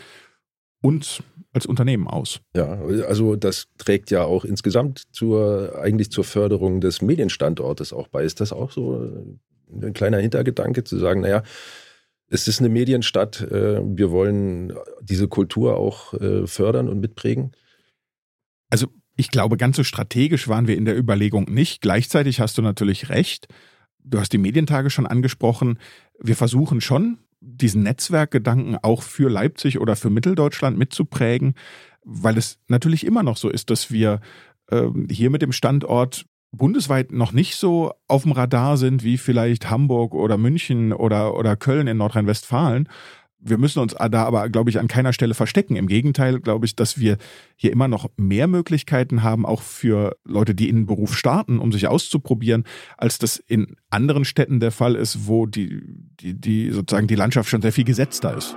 uns 0.81 1.21
als 1.53 1.67
Unternehmen 1.67 2.07
aus. 2.07 2.41
Ja, 2.55 2.79
also 3.07 3.35
das 3.35 3.67
trägt 3.77 4.09
ja 4.09 4.23
auch 4.23 4.43
insgesamt 4.43 5.03
zur, 5.11 5.77
eigentlich 5.79 6.09
zur 6.09 6.23
Förderung 6.23 6.81
des 6.81 7.03
Medienstandortes 7.03 7.93
auch 7.93 8.07
bei. 8.07 8.23
Ist 8.23 8.41
das 8.41 8.51
auch 8.51 8.71
so 8.71 9.39
ein 9.71 9.93
kleiner 9.93 10.17
Hintergedanke 10.17 10.83
zu 10.83 10.97
sagen, 10.97 11.21
naja, 11.21 11.43
es 12.29 12.47
ist 12.47 12.59
eine 12.59 12.69
Medienstadt. 12.69 13.41
Äh, 13.41 13.81
wir 13.83 14.11
wollen 14.11 14.73
diese 15.01 15.27
Kultur 15.27 15.77
auch 15.77 16.13
äh, 16.13 16.47
fördern 16.47 16.89
und 16.89 16.99
mitprägen. 16.99 17.51
Also 18.69 18.87
Ich 19.17 19.31
glaube, 19.31 19.57
ganz 19.57 19.77
so 19.77 19.83
strategisch 19.83 20.47
waren 20.47 20.67
wir 20.67 20.75
in 20.75 20.85
der 20.85 20.97
Überlegung 20.97 21.45
nicht. 21.45 21.81
Gleichzeitig 21.81 22.39
hast 22.39 22.57
du 22.57 22.61
natürlich 22.61 23.09
recht. 23.09 23.47
Du 24.03 24.19
hast 24.19 24.33
die 24.33 24.37
Medientage 24.37 24.89
schon 24.89 25.07
angesprochen. 25.07 25.79
Wir 26.19 26.35
versuchen 26.35 26.81
schon, 26.81 27.19
diesen 27.39 27.83
Netzwerkgedanken 27.83 28.77
auch 28.81 29.03
für 29.03 29.29
Leipzig 29.29 29.79
oder 29.79 29.95
für 29.95 30.09
Mitteldeutschland 30.09 30.77
mitzuprägen, 30.77 31.53
weil 32.03 32.37
es 32.37 32.59
natürlich 32.67 33.05
immer 33.05 33.23
noch 33.23 33.37
so 33.37 33.49
ist, 33.49 33.69
dass 33.69 33.91
wir 33.91 34.19
äh, 34.67 34.87
hier 35.09 35.29
mit 35.29 35.41
dem 35.41 35.51
Standort 35.51 36.25
bundesweit 36.57 37.11
noch 37.11 37.31
nicht 37.31 37.55
so 37.55 37.93
auf 38.07 38.23
dem 38.23 38.31
Radar 38.31 38.77
sind 38.77 39.03
wie 39.03 39.17
vielleicht 39.17 39.69
Hamburg 39.69 40.13
oder 40.13 40.37
München 40.37 40.93
oder, 40.93 41.35
oder 41.35 41.55
Köln 41.55 41.87
in 41.87 41.97
Nordrhein-Westfalen. 41.97 42.89
Wir 43.47 43.59
müssen 43.59 43.79
uns 43.79 43.93
da 43.93 44.23
aber, 44.23 44.49
glaube 44.49 44.71
ich, 44.71 44.79
an 44.79 44.87
keiner 44.87 45.13
Stelle 45.13 45.35
verstecken. 45.35 45.75
Im 45.75 45.85
Gegenteil, 45.85 46.39
glaube 46.39 46.65
ich, 46.65 46.75
dass 46.75 46.99
wir 46.99 47.17
hier 47.55 47.71
immer 47.71 47.87
noch 47.87 48.09
mehr 48.17 48.47
Möglichkeiten 48.47 49.21
haben, 49.21 49.45
auch 49.45 49.61
für 49.61 50.17
Leute, 50.23 50.55
die 50.55 50.67
in 50.67 50.77
den 50.77 50.85
Beruf 50.87 51.15
starten, 51.15 51.59
um 51.59 51.71
sich 51.71 51.87
auszuprobieren, 51.87 52.63
als 52.97 53.19
das 53.19 53.37
in 53.37 53.75
anderen 53.91 54.25
Städten 54.25 54.59
der 54.59 54.71
Fall 54.71 54.95
ist, 54.95 55.27
wo 55.27 55.45
die, 55.45 55.83
die, 56.19 56.33
die 56.33 56.71
sozusagen 56.71 57.07
die 57.07 57.15
Landschaft 57.15 57.49
schon 57.49 57.61
sehr 57.61 57.73
viel 57.73 57.83
gesetzter 57.83 58.35
ist. 58.35 58.55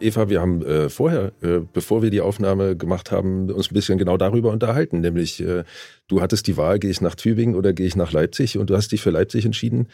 Eva, 0.00 0.28
wir 0.28 0.40
haben 0.40 0.64
äh, 0.64 0.88
vorher, 0.88 1.32
äh, 1.42 1.60
bevor 1.72 2.02
wir 2.02 2.10
die 2.10 2.20
Aufnahme 2.20 2.76
gemacht 2.76 3.10
haben, 3.10 3.50
uns 3.50 3.70
ein 3.70 3.74
bisschen 3.74 3.98
genau 3.98 4.16
darüber 4.16 4.50
unterhalten. 4.50 5.00
Nämlich, 5.00 5.40
äh, 5.40 5.64
du 6.08 6.20
hattest 6.20 6.46
die 6.46 6.56
Wahl, 6.56 6.78
gehe 6.78 6.90
ich 6.90 7.00
nach 7.00 7.14
Tübingen 7.14 7.54
oder 7.56 7.72
gehe 7.72 7.86
ich 7.86 7.96
nach 7.96 8.12
Leipzig 8.12 8.58
und 8.58 8.70
du 8.70 8.76
hast 8.76 8.92
dich 8.92 9.00
für 9.00 9.10
Leipzig 9.10 9.44
entschieden. 9.44 9.88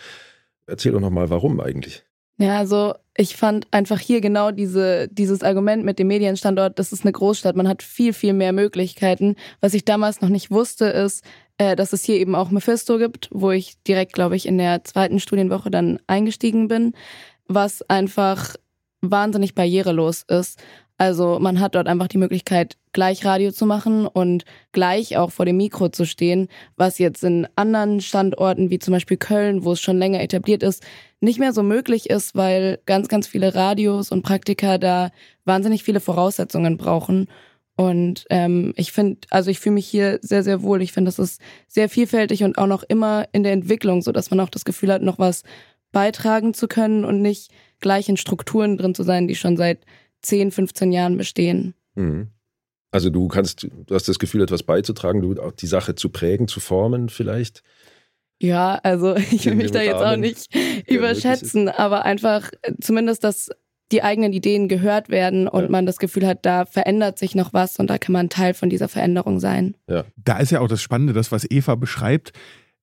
Erzähl 0.66 0.92
doch 0.92 1.00
nochmal, 1.00 1.30
warum 1.30 1.60
eigentlich? 1.60 2.04
Ja, 2.38 2.58
also 2.58 2.94
ich 3.16 3.36
fand 3.36 3.66
einfach 3.70 4.00
hier 4.00 4.20
genau 4.20 4.50
diese, 4.50 5.08
dieses 5.08 5.42
Argument 5.42 5.84
mit 5.84 5.98
dem 5.98 6.08
Medienstandort, 6.08 6.78
das 6.78 6.92
ist 6.92 7.04
eine 7.04 7.12
Großstadt, 7.12 7.56
man 7.56 7.68
hat 7.68 7.82
viel, 7.82 8.12
viel 8.12 8.32
mehr 8.32 8.52
Möglichkeiten. 8.52 9.36
Was 9.60 9.74
ich 9.74 9.84
damals 9.84 10.20
noch 10.22 10.30
nicht 10.30 10.50
wusste, 10.50 10.86
ist, 10.86 11.24
äh, 11.58 11.76
dass 11.76 11.92
es 11.92 12.04
hier 12.04 12.16
eben 12.16 12.34
auch 12.34 12.50
Mephisto 12.50 12.98
gibt, 12.98 13.28
wo 13.30 13.50
ich 13.50 13.80
direkt, 13.82 14.14
glaube 14.14 14.36
ich, 14.36 14.46
in 14.46 14.58
der 14.58 14.82
zweiten 14.84 15.20
Studienwoche 15.20 15.70
dann 15.70 16.00
eingestiegen 16.06 16.68
bin, 16.68 16.94
was 17.46 17.82
einfach 17.82 18.56
wahnsinnig 19.02 19.54
barrierelos 19.54 20.24
ist. 20.28 20.58
Also 20.96 21.38
man 21.40 21.58
hat 21.58 21.74
dort 21.74 21.88
einfach 21.88 22.06
die 22.06 22.18
Möglichkeit, 22.18 22.76
gleich 22.92 23.24
Radio 23.24 23.50
zu 23.50 23.66
machen 23.66 24.06
und 24.06 24.44
gleich 24.70 25.16
auch 25.16 25.32
vor 25.32 25.44
dem 25.46 25.56
Mikro 25.56 25.88
zu 25.88 26.06
stehen, 26.06 26.48
was 26.76 26.98
jetzt 26.98 27.24
in 27.24 27.48
anderen 27.56 28.00
Standorten 28.00 28.70
wie 28.70 28.78
zum 28.78 28.92
Beispiel 28.92 29.16
Köln, 29.16 29.64
wo 29.64 29.72
es 29.72 29.80
schon 29.80 29.98
länger 29.98 30.20
etabliert 30.20 30.62
ist, 30.62 30.84
nicht 31.20 31.40
mehr 31.40 31.52
so 31.52 31.64
möglich 31.64 32.08
ist, 32.08 32.36
weil 32.36 32.78
ganz, 32.86 33.08
ganz 33.08 33.26
viele 33.26 33.54
Radios 33.54 34.12
und 34.12 34.22
Praktika 34.22 34.78
da 34.78 35.10
wahnsinnig 35.44 35.82
viele 35.82 36.00
Voraussetzungen 36.00 36.76
brauchen. 36.76 37.28
Und 37.74 38.26
ähm, 38.30 38.72
ich 38.76 38.92
finde, 38.92 39.20
also 39.30 39.50
ich 39.50 39.58
fühle 39.58 39.74
mich 39.74 39.88
hier 39.88 40.20
sehr, 40.22 40.44
sehr 40.44 40.62
wohl. 40.62 40.82
Ich 40.82 40.92
finde, 40.92 41.08
das 41.08 41.18
ist 41.18 41.40
sehr 41.66 41.88
vielfältig 41.88 42.44
und 42.44 42.58
auch 42.58 42.66
noch 42.66 42.84
immer 42.84 43.26
in 43.32 43.42
der 43.42 43.52
Entwicklung, 43.52 44.02
so 44.02 44.12
dass 44.12 44.30
man 44.30 44.38
auch 44.38 44.50
das 44.50 44.64
Gefühl 44.64 44.92
hat, 44.92 45.02
noch 45.02 45.18
was 45.18 45.42
beitragen 45.90 46.54
zu 46.54 46.68
können 46.68 47.04
und 47.04 47.22
nicht 47.22 47.50
gleich 47.82 48.08
in 48.08 48.16
Strukturen 48.16 48.78
drin 48.78 48.94
zu 48.94 49.02
sein, 49.02 49.28
die 49.28 49.34
schon 49.34 49.58
seit 49.58 49.80
10, 50.22 50.50
15 50.50 50.92
Jahren 50.92 51.16
bestehen. 51.16 51.74
Mhm. 51.94 52.28
Also 52.90 53.10
du 53.10 53.28
kannst, 53.28 53.64
du 53.64 53.94
hast 53.94 54.08
das 54.08 54.18
Gefühl, 54.18 54.42
etwas 54.42 54.62
beizutragen, 54.62 55.22
du 55.22 55.40
auch 55.42 55.52
die 55.52 55.66
Sache 55.66 55.94
zu 55.94 56.10
prägen, 56.10 56.46
zu 56.46 56.60
formen 56.60 57.08
vielleicht. 57.08 57.62
Ja, 58.40 58.78
also 58.82 59.16
ich 59.30 59.46
will 59.46 59.54
mich 59.54 59.70
da 59.70 59.82
jetzt 59.82 60.02
auch 60.02 60.16
nicht 60.16 60.48
überschätzen, 60.86 61.68
aber 61.68 62.04
einfach 62.04 62.50
äh, 62.62 62.72
zumindest, 62.80 63.24
dass 63.24 63.50
die 63.92 64.02
eigenen 64.02 64.32
Ideen 64.32 64.68
gehört 64.68 65.10
werden 65.10 65.48
und 65.48 65.64
ja. 65.64 65.68
man 65.68 65.86
das 65.86 65.98
Gefühl 65.98 66.26
hat, 66.26 66.44
da 66.46 66.64
verändert 66.64 67.18
sich 67.18 67.34
noch 67.34 67.52
was 67.52 67.78
und 67.78 67.88
da 67.88 67.98
kann 67.98 68.14
man 68.14 68.30
Teil 68.30 68.54
von 68.54 68.70
dieser 68.70 68.88
Veränderung 68.88 69.38
sein. 69.38 69.76
Ja. 69.88 70.04
Da 70.16 70.38
ist 70.38 70.50
ja 70.50 70.60
auch 70.60 70.68
das 70.68 70.80
Spannende, 70.80 71.12
das, 71.12 71.30
was 71.30 71.50
Eva 71.50 71.74
beschreibt. 71.74 72.32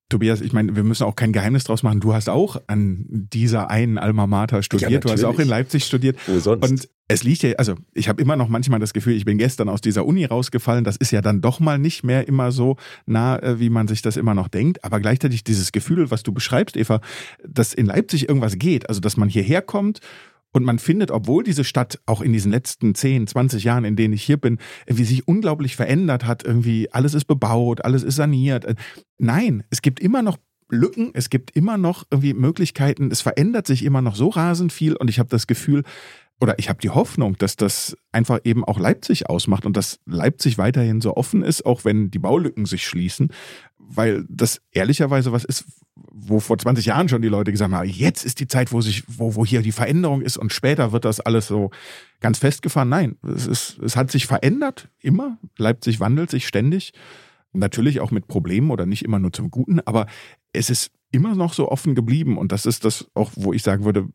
Tobias, 0.10 0.42
ich 0.42 0.54
meine, 0.54 0.76
wir 0.76 0.84
müssen 0.84 1.04
auch 1.04 1.16
kein 1.16 1.32
Geheimnis 1.32 1.64
draus 1.64 1.84
machen. 1.84 2.00
Du 2.00 2.14
hast 2.14 2.30
auch 2.30 2.60
an 2.66 3.06
dieser 3.08 3.70
einen 3.70 4.00
Alma 4.00 4.26
Mater 4.26 4.64
studiert. 4.64 4.92
Ja, 4.92 5.00
du 5.00 5.10
hast 5.12 5.24
auch 5.24 5.38
in 5.38 5.48
Leipzig 5.48 5.86
studiert. 5.86 6.18
Wo 6.26 6.40
sonst? 6.40 6.68
Und 6.68 6.90
es 7.08 7.24
liegt 7.24 7.44
ja, 7.44 7.54
also 7.58 7.76
ich 7.94 8.10
habe 8.10 8.22
immer 8.22 8.36
noch 8.36 8.50
manchmal 8.50 8.80
das 8.80 8.94
Gefühl, 8.94 9.14
ich 9.14 9.26
bin 9.26 9.38
gestern 9.38 9.70
aus 9.70 9.82
dieser 9.82 10.06
Uni 10.06 10.26
rausgefallen. 10.26 10.84
Das 10.84 10.96
ist 10.96 11.12
ja 11.12 11.22
dann 11.22 11.42
doch 11.42 11.60
mal 11.60 11.78
nicht 11.78 12.04
mehr 12.04 12.28
immer 12.28 12.52
so 12.52 12.78
nah, 13.06 13.38
äh, 13.38 13.60
wie 13.60 13.70
man 13.70 13.88
sich 13.88 14.02
das 14.02 14.18
immer 14.18 14.34
noch 14.34 14.48
denkt. 14.48 14.84
Aber 14.84 15.00
gleichzeitig 15.00 15.44
dieses 15.44 15.72
Gefühl, 15.72 16.10
was 16.10 16.24
du 16.24 16.32
beschreibst, 16.32 16.76
Eva, 16.76 17.02
dass 17.48 17.74
in 17.74 17.86
Leipzig 17.86 18.28
irgendwas 18.28 18.58
geht. 18.58 18.90
Also 18.90 19.02
dass 19.02 19.16
man 19.16 19.30
hierher 19.30 19.62
kommt 19.62 20.00
und 20.52 20.64
man 20.64 20.80
findet, 20.80 21.12
obwohl 21.12 21.44
diese 21.44 21.64
Stadt 21.64 22.00
auch 22.06 22.22
in 22.22 22.34
diesen 22.34 22.52
letzten 22.52 22.96
10, 22.96 23.28
20 23.28 23.64
Jahren, 23.64 23.86
in 23.86 23.96
denen 23.96 24.14
ich 24.14 24.24
hier 24.24 24.38
bin, 24.38 24.58
irgendwie 24.86 25.06
sich 25.06 25.28
unglaublich 25.28 25.76
verändert 25.76 26.26
hat, 26.26 26.44
irgendwie 26.44 26.92
alles 26.92 27.14
ist 27.14 27.26
bebaut, 27.26 27.86
alles 27.86 28.04
ist 28.04 28.16
saniert. 28.16 28.66
Nein, 29.18 29.64
es 29.70 29.82
gibt 29.82 30.00
immer 30.00 30.22
noch 30.22 30.38
Lücken, 30.72 31.12
es 31.14 31.30
gibt 31.30 31.56
immer 31.56 31.78
noch 31.78 32.06
irgendwie 32.12 32.34
Möglichkeiten, 32.34 33.10
es 33.12 33.22
verändert 33.22 33.66
sich 33.66 33.84
immer 33.84 34.02
noch 34.02 34.16
so 34.16 34.30
rasend 34.30 34.72
viel 34.72 34.96
und 34.96 35.10
ich 35.10 35.20
habe 35.20 35.30
das 35.30 35.48
Gefühl, 35.48 35.84
oder 36.42 36.58
ich 36.58 36.70
habe 36.70 36.80
die 36.80 36.90
Hoffnung, 36.90 37.38
dass 37.38 37.56
das 37.56 37.98
einfach 38.12 38.40
eben 38.44 38.64
auch 38.64 38.80
Leipzig 38.80 39.30
ausmacht 39.30 39.66
und 39.66 39.76
dass 39.76 40.00
Leipzig 40.06 40.58
weiterhin 40.58 41.02
so 41.02 41.16
offen 41.18 41.44
ist, 41.44 41.66
auch 41.66 41.84
wenn 41.84 42.12
die 42.12 42.20
Baulücken 42.20 42.66
sich 42.66 42.86
schließen, 42.86 43.34
weil 43.78 44.26
das 44.30 44.62
ehrlicherweise 44.72 45.32
was 45.32 45.44
ist, 45.44 45.66
wo 45.96 46.40
vor 46.40 46.58
20 46.58 46.86
Jahren 46.86 47.10
schon 47.10 47.22
die 47.22 47.28
Leute 47.28 47.52
gesagt 47.52 47.74
haben, 47.74 47.90
jetzt 47.90 48.24
ist 48.24 48.40
die 48.40 48.48
Zeit, 48.48 48.72
wo 48.72 48.82
sich, 48.82 49.04
wo, 49.08 49.36
wo 49.36 49.46
hier 49.46 49.62
die 49.62 49.72
Veränderung 49.72 50.22
ist 50.22 50.38
und 50.38 50.54
später 50.54 50.92
wird 50.92 51.06
das 51.06 51.20
alles 51.20 51.48
so 51.48 51.72
ganz 52.22 52.38
festgefahren. 52.38 52.90
Nein, 52.90 53.18
es 53.24 53.48
ist, 53.48 53.80
es 53.80 53.96
hat 53.96 54.12
sich 54.12 54.26
verändert, 54.28 54.90
immer. 55.02 55.38
Leipzig 55.58 56.00
wandelt 56.00 56.30
sich 56.30 56.48
ständig. 56.48 56.94
Natürlich 57.52 58.00
auch 58.00 58.12
mit 58.12 58.28
Problemen 58.28 58.72
oder 58.72 58.86
nicht 58.86 59.04
immer 59.04 59.20
nur 59.20 59.34
zum 59.34 59.50
Guten, 59.50 59.80
aber 59.82 60.06
es 60.54 60.70
ist 60.70 60.92
immer 61.12 61.36
noch 61.36 61.54
so 61.54 61.70
offen 61.70 61.96
geblieben 61.96 62.38
und 62.38 62.52
das 62.52 62.66
ist 62.66 62.86
das 62.86 63.08
auch, 63.16 63.32
wo 63.36 63.54
ich 63.54 63.64
sagen 63.64 63.86
würde, 63.86 64.08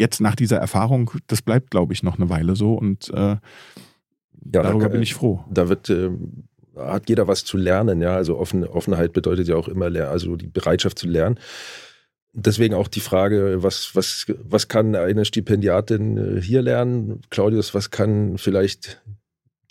jetzt 0.00 0.20
nach 0.20 0.34
dieser 0.34 0.56
Erfahrung, 0.56 1.12
das 1.28 1.42
bleibt, 1.42 1.70
glaube 1.70 1.92
ich, 1.92 2.02
noch 2.02 2.18
eine 2.18 2.28
Weile 2.28 2.56
so 2.56 2.74
und 2.74 3.10
äh, 3.10 3.16
ja, 3.16 3.40
darüber 4.42 4.84
kann, 4.84 4.92
bin 4.92 5.02
ich 5.02 5.14
froh. 5.14 5.44
Da 5.48 5.68
wird 5.68 5.88
äh, 5.90 6.10
hat 6.76 7.08
jeder 7.08 7.28
was 7.28 7.44
zu 7.44 7.56
lernen, 7.56 8.00
ja. 8.00 8.16
Also 8.16 8.38
Offen, 8.38 8.64
Offenheit 8.64 9.12
bedeutet 9.12 9.48
ja 9.48 9.56
auch 9.56 9.68
immer, 9.68 9.86
also 10.08 10.36
die 10.36 10.48
Bereitschaft 10.48 10.98
zu 10.98 11.08
lernen. 11.08 11.38
Deswegen 12.32 12.74
auch 12.74 12.88
die 12.88 13.00
Frage, 13.00 13.62
was, 13.62 13.94
was, 13.94 14.26
was 14.42 14.68
kann 14.68 14.94
eine 14.94 15.24
Stipendiatin 15.24 16.38
äh, 16.38 16.42
hier 16.42 16.62
lernen? 16.62 17.20
Claudius, 17.30 17.74
was 17.74 17.90
kann 17.90 18.38
vielleicht 18.38 19.02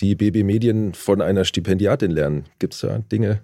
die 0.02 0.16
BB 0.16 0.44
Medien 0.44 0.94
von 0.94 1.22
einer 1.22 1.46
Stipendiatin 1.46 2.12
lernen? 2.12 2.46
Gibt 2.60 2.74
es 2.74 2.82
da 2.82 3.00
Dinge? 3.00 3.42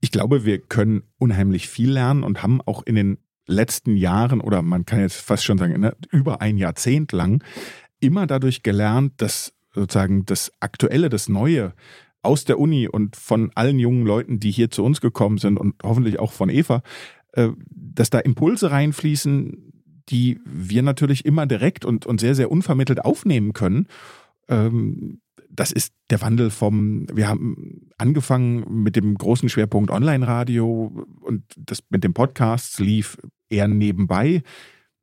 Ich 0.00 0.10
glaube, 0.10 0.44
wir 0.46 0.58
können 0.58 1.02
unheimlich 1.18 1.68
viel 1.68 1.92
lernen 1.92 2.22
und 2.22 2.42
haben 2.42 2.62
auch 2.62 2.82
in 2.84 2.94
den 2.94 3.18
letzten 3.46 3.96
Jahren 3.96 4.40
oder 4.40 4.62
man 4.62 4.84
kann 4.84 5.00
jetzt 5.00 5.16
fast 5.16 5.44
schon 5.44 5.58
sagen, 5.58 5.80
ne, 5.80 5.96
über 6.10 6.40
ein 6.40 6.56
Jahrzehnt 6.56 7.12
lang 7.12 7.42
immer 8.00 8.26
dadurch 8.26 8.62
gelernt, 8.62 9.14
dass 9.18 9.52
sozusagen 9.72 10.24
das 10.26 10.52
Aktuelle, 10.60 11.08
das 11.08 11.28
Neue 11.28 11.74
aus 12.22 12.44
der 12.44 12.58
Uni 12.58 12.88
und 12.88 13.16
von 13.16 13.50
allen 13.54 13.78
jungen 13.78 14.04
Leuten, 14.06 14.40
die 14.40 14.50
hier 14.50 14.70
zu 14.70 14.84
uns 14.84 15.00
gekommen 15.00 15.38
sind 15.38 15.58
und 15.58 15.74
hoffentlich 15.82 16.18
auch 16.18 16.32
von 16.32 16.48
Eva, 16.50 16.82
äh, 17.32 17.50
dass 17.70 18.10
da 18.10 18.18
Impulse 18.18 18.70
reinfließen, 18.70 19.72
die 20.08 20.40
wir 20.44 20.82
natürlich 20.82 21.24
immer 21.24 21.46
direkt 21.46 21.84
und, 21.84 22.04
und 22.06 22.20
sehr, 22.20 22.34
sehr 22.34 22.50
unvermittelt 22.50 23.04
aufnehmen 23.04 23.52
können. 23.52 23.86
Ähm, 24.48 25.20
das 25.50 25.72
ist 25.72 25.92
der 26.10 26.20
Wandel 26.20 26.50
vom, 26.50 27.06
wir 27.12 27.28
haben 27.28 27.90
angefangen 27.98 28.82
mit 28.82 28.96
dem 28.96 29.16
großen 29.16 29.48
Schwerpunkt 29.48 29.90
Online-Radio 29.90 31.04
und 31.20 31.42
das 31.56 31.82
mit 31.90 32.04
dem 32.04 32.14
Podcast 32.14 32.78
lief 32.78 33.18
eher 33.48 33.68
nebenbei. 33.68 34.42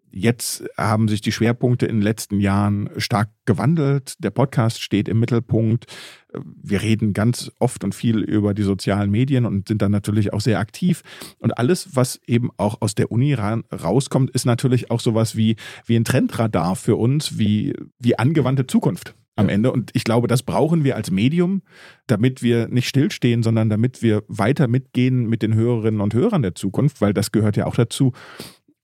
Jetzt 0.10 0.64
haben 0.78 1.10
sich 1.10 1.22
die 1.22 1.34
Schwerpunkte 1.34 1.86
in 1.86 1.98
den 1.98 2.02
letzten 2.02 2.40
Jahren 2.40 2.90
stark 2.98 3.30
gewandelt. 3.46 4.16
Der 4.20 4.32
Podcast 4.32 4.82
steht 4.82 5.10
im 5.10 5.20
Mittelpunkt. 5.20 5.86
Wir 6.34 6.82
reden 6.82 7.14
ganz 7.14 7.52
oft 7.60 7.84
und 7.84 7.94
viel 7.94 8.20
über 8.20 8.54
die 8.54 8.64
sozialen 8.64 9.12
Medien 9.12 9.46
und 9.46 9.68
sind 9.68 9.82
dann 9.82 9.92
natürlich 9.92 10.32
auch 10.34 10.42
sehr 10.42 10.60
aktiv. 10.60 11.04
Und 11.40 11.58
alles, 11.58 11.96
was 11.96 12.20
eben 12.26 12.50
auch 12.58 12.82
aus 12.82 12.96
der 12.96 13.12
Uni 13.12 13.34
rauskommt, 13.34 14.32
ist 14.32 14.46
natürlich 14.46 14.90
auch 14.92 15.02
sowas 15.02 15.36
wie, 15.36 15.58
wie 15.86 15.98
ein 15.98 16.06
Trendradar 16.06 16.78
für 16.78 16.96
uns, 16.96 17.38
wie, 17.38 17.76
wie 18.00 18.18
angewandte 18.18 18.66
Zukunft 18.66 19.14
am 19.38 19.50
Ende. 19.50 19.72
Und 19.72 19.92
ich 19.94 20.04
glaube, 20.04 20.28
das 20.28 20.44
brauchen 20.44 20.84
wir 20.84 20.96
als 20.96 21.12
Medium, 21.12 21.62
damit 22.08 22.42
wir 22.42 22.68
nicht 22.68 22.88
stillstehen, 22.88 23.44
sondern 23.44 23.70
damit 23.70 24.02
wir 24.02 24.24
weiter 24.28 24.68
mitgehen 24.68 25.28
mit 25.28 25.42
den 25.42 25.56
Hörerinnen 25.56 26.02
und 26.02 26.14
Hörern 26.14 26.42
der 26.42 26.56
Zukunft, 26.56 27.02
weil 27.02 27.14
das 27.14 27.32
gehört 27.32 27.56
ja 27.58 27.66
auch 27.66 27.76
dazu. 27.76 28.14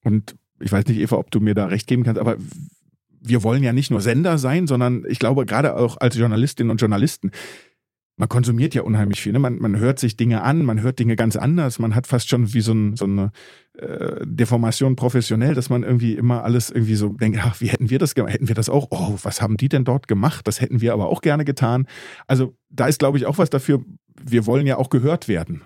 Und 0.03 0.35
ich 0.59 0.71
weiß 0.71 0.85
nicht, 0.85 0.99
Eva, 0.99 1.17
ob 1.17 1.31
du 1.31 1.39
mir 1.39 1.53
da 1.53 1.65
recht 1.65 1.87
geben 1.87 2.03
kannst, 2.03 2.21
aber 2.21 2.37
wir 3.25 3.43
wollen 3.43 3.63
ja 3.63 3.73
nicht 3.73 3.89
nur 3.89 4.01
Sender 4.01 4.37
sein, 4.37 4.67
sondern 4.67 5.03
ich 5.07 5.19
glaube, 5.19 5.45
gerade 5.45 5.75
auch 5.75 5.97
als 5.99 6.17
Journalistinnen 6.17 6.71
und 6.71 6.81
Journalisten, 6.81 7.31
man 8.15 8.29
konsumiert 8.29 8.75
ja 8.75 8.83
unheimlich 8.83 9.21
viel. 9.21 9.33
Ne? 9.33 9.39
Man, 9.39 9.57
man 9.57 9.79
hört 9.79 9.99
sich 9.99 10.17
Dinge 10.17 10.43
an, 10.43 10.63
man 10.63 10.81
hört 10.81 10.99
Dinge 10.99 11.15
ganz 11.15 11.35
anders. 11.35 11.79
Man 11.79 11.95
hat 11.95 12.05
fast 12.05 12.29
schon 12.29 12.53
wie 12.53 12.61
so, 12.61 12.73
ein, 12.73 12.95
so 12.95 13.05
eine 13.05 13.31
äh, 13.77 14.21
Deformation 14.23 14.95
professionell, 14.95 15.55
dass 15.55 15.69
man 15.69 15.83
irgendwie 15.83 16.13
immer 16.13 16.43
alles 16.43 16.69
irgendwie 16.69 16.95
so 16.95 17.09
denkt, 17.09 17.39
ach, 17.41 17.59
wie 17.59 17.67
hätten 17.67 17.89
wir 17.89 17.97
das 17.97 18.13
gemacht? 18.13 18.33
Hätten 18.33 18.47
wir 18.47 18.55
das 18.55 18.69
auch? 18.69 18.87
Oh, 18.91 19.17
was 19.23 19.41
haben 19.41 19.57
die 19.57 19.69
denn 19.69 19.83
dort 19.83 20.07
gemacht? 20.07 20.47
Das 20.47 20.61
hätten 20.61 20.79
wir 20.79 20.93
aber 20.93 21.07
auch 21.07 21.21
gerne 21.21 21.43
getan. 21.43 21.87
Also 22.27 22.55
da 22.69 22.87
ist, 22.87 22.99
glaube 22.99 23.17
ich, 23.17 23.25
auch 23.25 23.39
was 23.39 23.49
dafür. 23.49 23.83
Wir 24.23 24.45
wollen 24.45 24.67
ja 24.67 24.77
auch 24.77 24.89
gehört 24.89 25.27
werden. 25.27 25.63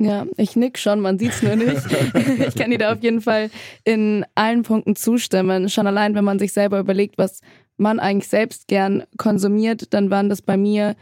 Ja, 0.00 0.26
ich 0.36 0.54
nick 0.54 0.78
schon, 0.78 1.00
man 1.00 1.18
sieht's 1.18 1.42
nur 1.42 1.56
nicht. 1.56 1.82
ich 2.46 2.54
kann 2.54 2.70
dir 2.70 2.78
da 2.78 2.92
auf 2.92 3.02
jeden 3.02 3.20
Fall 3.20 3.50
in 3.82 4.24
allen 4.34 4.62
Punkten 4.62 4.94
zustimmen. 4.94 5.68
Schon 5.70 5.86
allein, 5.86 6.14
wenn 6.14 6.24
man 6.24 6.38
sich 6.38 6.52
selber 6.52 6.78
überlegt, 6.78 7.18
was 7.18 7.40
man 7.78 7.98
eigentlich 7.98 8.28
selbst 8.28 8.68
gern 8.68 9.04
konsumiert, 9.16 9.92
dann 9.94 10.10
waren 10.10 10.28
das 10.28 10.42
bei 10.42 10.56
mir 10.56 10.94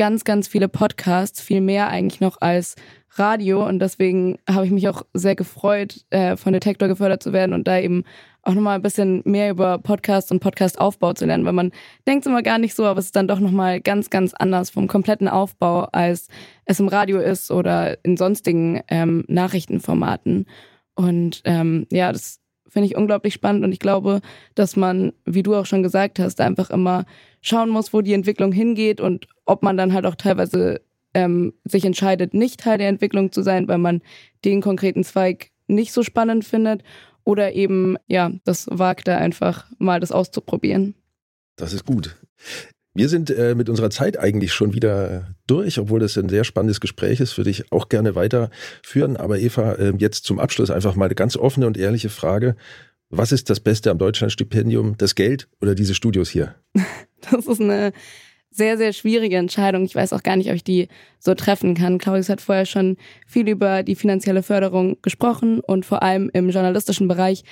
ganz, 0.00 0.24
ganz 0.24 0.48
viele 0.48 0.70
Podcasts, 0.70 1.42
viel 1.42 1.60
mehr 1.60 1.88
eigentlich 1.88 2.22
noch 2.22 2.40
als 2.40 2.74
Radio. 3.16 3.68
Und 3.68 3.80
deswegen 3.80 4.38
habe 4.48 4.64
ich 4.64 4.72
mich 4.72 4.88
auch 4.88 5.02
sehr 5.12 5.34
gefreut, 5.36 6.06
äh, 6.08 6.38
von 6.38 6.54
Detektor 6.54 6.88
gefördert 6.88 7.22
zu 7.22 7.34
werden 7.34 7.52
und 7.52 7.68
da 7.68 7.78
eben 7.78 8.04
auch 8.40 8.54
nochmal 8.54 8.76
ein 8.76 8.82
bisschen 8.82 9.20
mehr 9.26 9.50
über 9.50 9.76
Podcast 9.76 10.32
und 10.32 10.40
Podcast-Aufbau 10.40 11.12
zu 11.12 11.26
lernen, 11.26 11.44
weil 11.44 11.52
man 11.52 11.70
denkt 12.08 12.24
immer 12.24 12.42
gar 12.42 12.56
nicht 12.56 12.74
so, 12.74 12.86
aber 12.86 12.98
es 12.98 13.04
ist 13.04 13.16
dann 13.16 13.28
doch 13.28 13.40
nochmal 13.40 13.82
ganz, 13.82 14.08
ganz 14.08 14.32
anders 14.32 14.70
vom 14.70 14.88
kompletten 14.88 15.28
Aufbau, 15.28 15.82
als 15.92 16.28
es 16.64 16.80
im 16.80 16.88
Radio 16.88 17.18
ist 17.18 17.50
oder 17.50 18.02
in 18.02 18.16
sonstigen 18.16 18.80
ähm, 18.88 19.26
Nachrichtenformaten. 19.28 20.46
Und 20.94 21.42
ähm, 21.44 21.86
ja, 21.90 22.10
das 22.10 22.40
finde 22.66 22.86
ich 22.86 22.96
unglaublich 22.96 23.34
spannend 23.34 23.64
und 23.64 23.72
ich 23.72 23.80
glaube, 23.80 24.22
dass 24.54 24.76
man, 24.76 25.12
wie 25.26 25.42
du 25.42 25.56
auch 25.56 25.66
schon 25.66 25.82
gesagt 25.82 26.18
hast, 26.18 26.40
einfach 26.40 26.70
immer 26.70 27.04
schauen 27.40 27.70
muss, 27.70 27.92
wo 27.92 28.00
die 28.00 28.12
Entwicklung 28.12 28.52
hingeht 28.52 29.00
und 29.00 29.26
ob 29.44 29.62
man 29.62 29.76
dann 29.76 29.92
halt 29.92 30.06
auch 30.06 30.14
teilweise 30.14 30.80
ähm, 31.14 31.54
sich 31.64 31.84
entscheidet, 31.84 32.34
nicht 32.34 32.60
Teil 32.60 32.78
der 32.78 32.88
Entwicklung 32.88 33.32
zu 33.32 33.42
sein, 33.42 33.68
weil 33.68 33.78
man 33.78 34.02
den 34.44 34.60
konkreten 34.60 35.04
Zweig 35.04 35.50
nicht 35.66 35.92
so 35.92 36.02
spannend 36.02 36.44
findet 36.44 36.82
oder 37.24 37.52
eben, 37.52 37.96
ja, 38.06 38.32
das 38.44 38.66
wagt 38.70 39.08
da 39.08 39.16
einfach 39.16 39.66
mal 39.78 40.00
das 40.00 40.12
auszuprobieren. 40.12 40.94
Das 41.56 41.72
ist 41.72 41.84
gut. 41.84 42.16
Wir 42.92 43.08
sind 43.08 43.30
äh, 43.30 43.54
mit 43.54 43.68
unserer 43.68 43.90
Zeit 43.90 44.18
eigentlich 44.18 44.52
schon 44.52 44.74
wieder 44.74 45.34
durch, 45.46 45.78
obwohl 45.78 46.00
das 46.00 46.18
ein 46.18 46.28
sehr 46.28 46.42
spannendes 46.42 46.80
Gespräch 46.80 47.20
ist, 47.20 47.36
würde 47.38 47.50
ich 47.50 47.70
auch 47.70 47.88
gerne 47.88 48.16
weiterführen. 48.16 49.16
Aber 49.16 49.38
Eva, 49.38 49.74
äh, 49.74 49.92
jetzt 49.98 50.24
zum 50.24 50.40
Abschluss 50.40 50.70
einfach 50.70 50.96
mal 50.96 51.04
eine 51.04 51.14
ganz 51.14 51.36
offene 51.36 51.66
und 51.66 51.76
ehrliche 51.76 52.08
Frage. 52.08 52.56
Was 53.08 53.32
ist 53.32 53.48
das 53.48 53.60
Beste 53.60 53.90
am 53.90 53.98
Deutschlandstipendium? 53.98 54.96
Das 54.96 55.14
Geld 55.14 55.48
oder 55.60 55.74
diese 55.74 55.94
Studios 55.94 56.30
hier? 56.30 56.56
Das 57.30 57.46
ist 57.46 57.60
eine 57.60 57.92
sehr, 58.50 58.76
sehr 58.76 58.92
schwierige 58.92 59.36
Entscheidung. 59.36 59.84
Ich 59.84 59.94
weiß 59.94 60.12
auch 60.12 60.22
gar 60.22 60.36
nicht, 60.36 60.48
ob 60.48 60.56
ich 60.56 60.64
die 60.64 60.88
so 61.18 61.34
treffen 61.34 61.74
kann. 61.74 61.98
Claudius 61.98 62.28
hat 62.28 62.40
vorher 62.40 62.66
schon 62.66 62.96
viel 63.26 63.48
über 63.48 63.82
die 63.82 63.94
finanzielle 63.94 64.42
Förderung 64.42 64.96
gesprochen 65.02 65.60
und 65.60 65.86
vor 65.86 66.02
allem 66.02 66.30
im 66.32 66.50
journalistischen 66.50 67.06
Bereich 67.06 67.44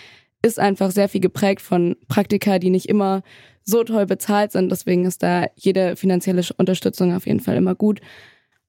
ist 0.42 0.58
einfach 0.58 0.90
sehr 0.90 1.08
viel 1.08 1.20
geprägt 1.20 1.62
von 1.62 1.96
Praktika, 2.08 2.58
die 2.58 2.70
nicht 2.70 2.88
immer 2.88 3.22
so 3.62 3.84
toll 3.84 4.06
bezahlt 4.06 4.52
sind. 4.52 4.70
Deswegen 4.70 5.04
ist 5.04 5.22
da 5.22 5.46
jede 5.56 5.96
finanzielle 5.96 6.42
Unterstützung 6.56 7.14
auf 7.14 7.26
jeden 7.26 7.40
Fall 7.40 7.56
immer 7.56 7.74
gut. 7.74 8.00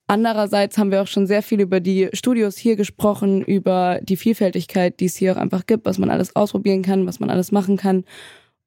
Andererseits 0.08 0.77
haben 0.77 0.91
wir 0.91 1.03
auch 1.03 1.08
schon 1.08 1.27
sehr 1.27 1.44
viel 1.44 1.62
über 1.62 1.79
die 1.79 2.10
Studios 2.13 2.58
hier 2.58 2.75
gesprochen, 2.75 3.44
über 3.44 4.00
die 4.01 4.18
Vielfältigkeit, 4.18 5.00
die 5.00 5.06
es 5.06 5.15
hier 5.15 5.34
auch 5.34 5.38
einfach 5.38 5.68
gibt, 5.68 5.86
was 5.86 6.00
man 6.00 6.10
alles 6.10 6.36
ausprobieren 6.36 6.82
kann, 6.82 7.06
was 7.06 7.20
man 7.20 7.29
alles 7.29 7.51
machen 7.51 7.77
kann. 7.77 8.06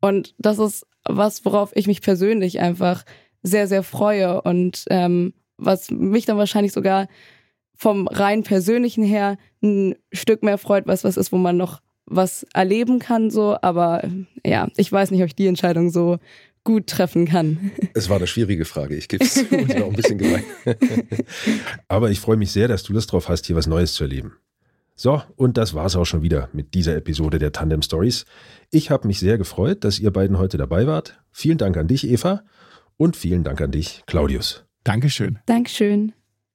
Und 0.02 0.34
das 0.36 0.58
ist 0.58 0.84
was, 1.04 1.44
worauf 1.46 1.70
ich 1.74 1.86
mich 1.86 2.02
persönlich 2.02 2.60
einfach 2.60 3.04
sehr, 3.42 3.66
sehr 3.66 3.82
freue 3.82 4.42
und 4.42 4.84
ähm, 4.90 5.32
was 5.56 5.90
mich 5.90 6.26
dann 6.26 6.36
wahrscheinlich 6.36 6.72
sogar 6.72 7.08
vom 7.74 8.06
rein 8.08 8.42
persönlichen 8.42 9.04
her 9.04 9.38
ein 9.62 9.94
Stück 10.12 10.42
mehr 10.42 10.58
freut, 10.58 10.86
was 10.86 11.04
was 11.04 11.16
ist, 11.16 11.32
wo 11.32 11.38
man 11.38 11.56
noch 11.56 11.80
was 12.06 12.44
erleben 12.52 12.98
kann, 12.98 13.30
so. 13.30 13.56
Aber 13.62 14.02
ja, 14.44 14.68
ich 14.76 14.90
weiß 14.90 15.10
nicht, 15.12 15.22
ob 15.22 15.28
ich 15.28 15.36
die 15.36 15.46
Entscheidung 15.46 15.90
so 15.90 16.18
gut 16.64 16.86
treffen 16.88 17.26
kann. 17.26 17.72
Es 17.94 18.08
war 18.08 18.16
eine 18.16 18.26
schwierige 18.26 18.64
Frage, 18.64 18.96
ich 18.96 19.08
gebe 19.08 19.24
es 19.24 19.34
zu, 19.34 19.44
ich 19.50 19.68
war 19.68 19.84
auch 19.84 19.90
ein 19.90 19.96
bisschen 19.96 20.18
gemein. 20.18 20.44
Aber 21.88 22.10
ich 22.10 22.20
freue 22.20 22.36
mich 22.36 22.50
sehr, 22.50 22.68
dass 22.68 22.82
du 22.82 22.92
Lust 22.92 23.12
drauf 23.12 23.28
hast, 23.28 23.46
hier 23.46 23.56
was 23.56 23.66
Neues 23.66 23.94
zu 23.94 24.04
erleben. 24.04 24.36
So, 24.94 25.22
und 25.36 25.56
das 25.56 25.74
war's 25.74 25.96
auch 25.96 26.04
schon 26.04 26.22
wieder 26.22 26.48
mit 26.52 26.74
dieser 26.74 26.96
Episode 26.96 27.38
der 27.38 27.52
Tandem 27.52 27.82
Stories. 27.82 28.24
Ich 28.70 28.90
habe 28.90 29.06
mich 29.06 29.18
sehr 29.18 29.38
gefreut, 29.38 29.84
dass 29.84 29.98
ihr 29.98 30.10
beiden 30.10 30.38
heute 30.38 30.58
dabei 30.58 30.86
wart. 30.86 31.20
Vielen 31.30 31.58
Dank 31.58 31.76
an 31.76 31.88
dich, 31.88 32.08
Eva. 32.08 32.42
Und 32.96 33.16
vielen 33.16 33.42
Dank 33.42 33.60
an 33.60 33.72
dich, 33.72 34.02
Claudius. 34.06 34.64
Dankeschön. 34.84 35.38
Dankeschön. 35.46 36.12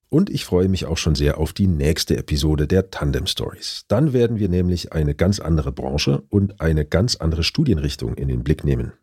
Und 0.10 0.30
ich 0.30 0.46
freue 0.46 0.70
mich 0.70 0.86
auch 0.86 0.98
schon 0.98 1.16
sehr 1.16 1.38
auf 1.38 1.52
die 1.52 1.68
nächste 1.68 2.16
Episode 2.16 2.68
der 2.68 2.92
Tandem 2.92 3.26
Stories. 3.26 3.84
Dann 3.90 4.14
werden 4.14 4.40
wir 4.40 4.48
nämlich 4.48 4.94
eine 4.94 5.16
ganz 5.16 5.40
andere 5.40 5.74
Branche 5.74 6.24
und 6.30 6.62
eine 6.62 6.86
ganz 6.86 7.18
andere 7.18 7.44
Studienrichtung 7.44 8.16
in 8.16 8.30
den 8.30 8.44
Blick 8.44 8.64
nehmen. 8.64 8.94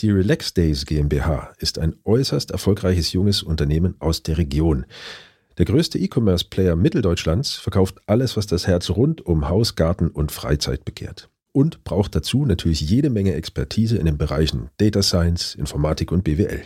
Die 0.00 0.10
Relax 0.10 0.54
Days 0.54 0.86
GmbH 0.86 1.52
ist 1.58 1.78
ein 1.78 1.96
äußerst 2.04 2.50
erfolgreiches 2.50 3.12
junges 3.12 3.42
Unternehmen 3.42 3.96
aus 4.00 4.22
der 4.22 4.38
Region. 4.38 4.86
Der 5.58 5.64
größte 5.64 5.98
E-Commerce-Player 5.98 6.76
Mitteldeutschlands 6.76 7.56
verkauft 7.56 8.00
alles, 8.06 8.36
was 8.36 8.46
das 8.46 8.68
Herz 8.68 8.90
rund 8.90 9.26
um 9.26 9.48
Haus, 9.48 9.74
Garten 9.74 10.06
und 10.08 10.30
Freizeit 10.30 10.84
begehrt. 10.84 11.28
Und 11.50 11.82
braucht 11.82 12.14
dazu 12.14 12.46
natürlich 12.46 12.80
jede 12.80 13.10
Menge 13.10 13.34
Expertise 13.34 13.98
in 13.98 14.06
den 14.06 14.18
Bereichen 14.18 14.70
Data 14.76 15.02
Science, 15.02 15.56
Informatik 15.56 16.12
und 16.12 16.22
BWL. 16.22 16.62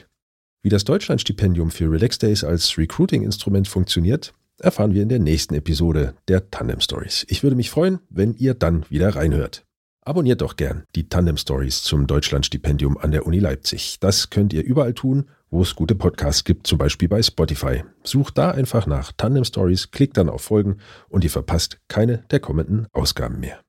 Wie 0.62 0.68
das 0.68 0.84
Deutschlandstipendium 0.84 1.70
für 1.70 1.90
Relax 1.90 2.18
Days 2.18 2.44
als 2.44 2.76
Recruiting-Instrument 2.76 3.66
funktioniert, 3.66 4.34
erfahren 4.58 4.92
wir 4.92 5.02
in 5.02 5.08
der 5.08 5.18
nächsten 5.20 5.54
Episode 5.54 6.14
der 6.28 6.50
Tandem 6.50 6.80
Stories. 6.80 7.24
Ich 7.28 7.42
würde 7.42 7.56
mich 7.56 7.70
freuen, 7.70 8.00
wenn 8.10 8.34
ihr 8.34 8.52
dann 8.52 8.84
wieder 8.90 9.16
reinhört. 9.16 9.64
Abonniert 10.04 10.40
doch 10.40 10.56
gern 10.56 10.82
die 10.96 11.08
Tandem 11.08 11.36
Stories 11.36 11.84
zum 11.84 12.08
Deutschlandstipendium 12.08 12.98
an 12.98 13.12
der 13.12 13.24
Uni 13.24 13.38
Leipzig. 13.38 13.98
Das 14.00 14.30
könnt 14.30 14.52
ihr 14.52 14.64
überall 14.64 14.94
tun, 14.94 15.28
wo 15.48 15.62
es 15.62 15.76
gute 15.76 15.94
Podcasts 15.94 16.42
gibt, 16.42 16.66
zum 16.66 16.76
Beispiel 16.76 17.08
bei 17.08 17.22
Spotify. 17.22 17.84
Sucht 18.02 18.36
da 18.36 18.50
einfach 18.50 18.88
nach 18.88 19.12
Tandem 19.16 19.44
Stories, 19.44 19.92
klickt 19.92 20.16
dann 20.16 20.28
auf 20.28 20.42
Folgen 20.42 20.78
und 21.08 21.22
ihr 21.22 21.30
verpasst 21.30 21.78
keine 21.86 22.24
der 22.32 22.40
kommenden 22.40 22.88
Ausgaben 22.92 23.38
mehr. 23.38 23.60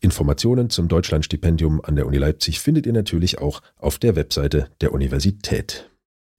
Informationen 0.00 0.70
zum 0.70 0.88
Deutschlandstipendium 0.88 1.82
an 1.84 1.94
der 1.94 2.06
Uni 2.06 2.16
Leipzig 2.16 2.60
findet 2.60 2.86
ihr 2.86 2.94
natürlich 2.94 3.38
auch 3.38 3.60
auf 3.76 3.98
der 3.98 4.16
Webseite 4.16 4.70
der 4.80 4.94
Universität. 4.94 5.90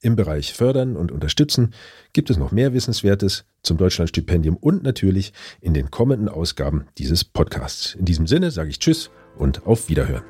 Im 0.02 0.16
Bereich 0.16 0.54
Fördern 0.54 0.98
und 0.98 1.12
Unterstützen 1.12 1.76
gibt 2.12 2.32
es 2.32 2.38
noch 2.38 2.52
mehr 2.52 2.74
Wissenswertes 2.74 3.46
zum 3.62 3.78
Deutschlandstipendium 3.78 4.58
und 4.58 4.82
natürlich 4.82 5.32
in 5.62 5.76
den 5.76 5.92
kommenden 5.92 6.28
Ausgaben 6.28 6.88
dieses 6.98 7.24
Podcasts. 7.24 7.94
In 7.94 8.06
diesem 8.06 8.26
Sinne 8.26 8.50
sage 8.50 8.72
ich 8.72 8.80
Tschüss 8.80 9.12
und 9.38 9.66
auf 9.66 9.90
Wiederhören. 9.90 10.24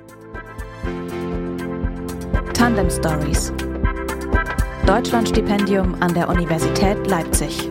Tandem 2.54 2.90
Stories. 2.90 3.54
Deutschlandstipendium 4.86 5.96
an 6.02 6.14
der 6.14 6.30
Universität 6.30 7.08
Leipzig. 7.08 7.70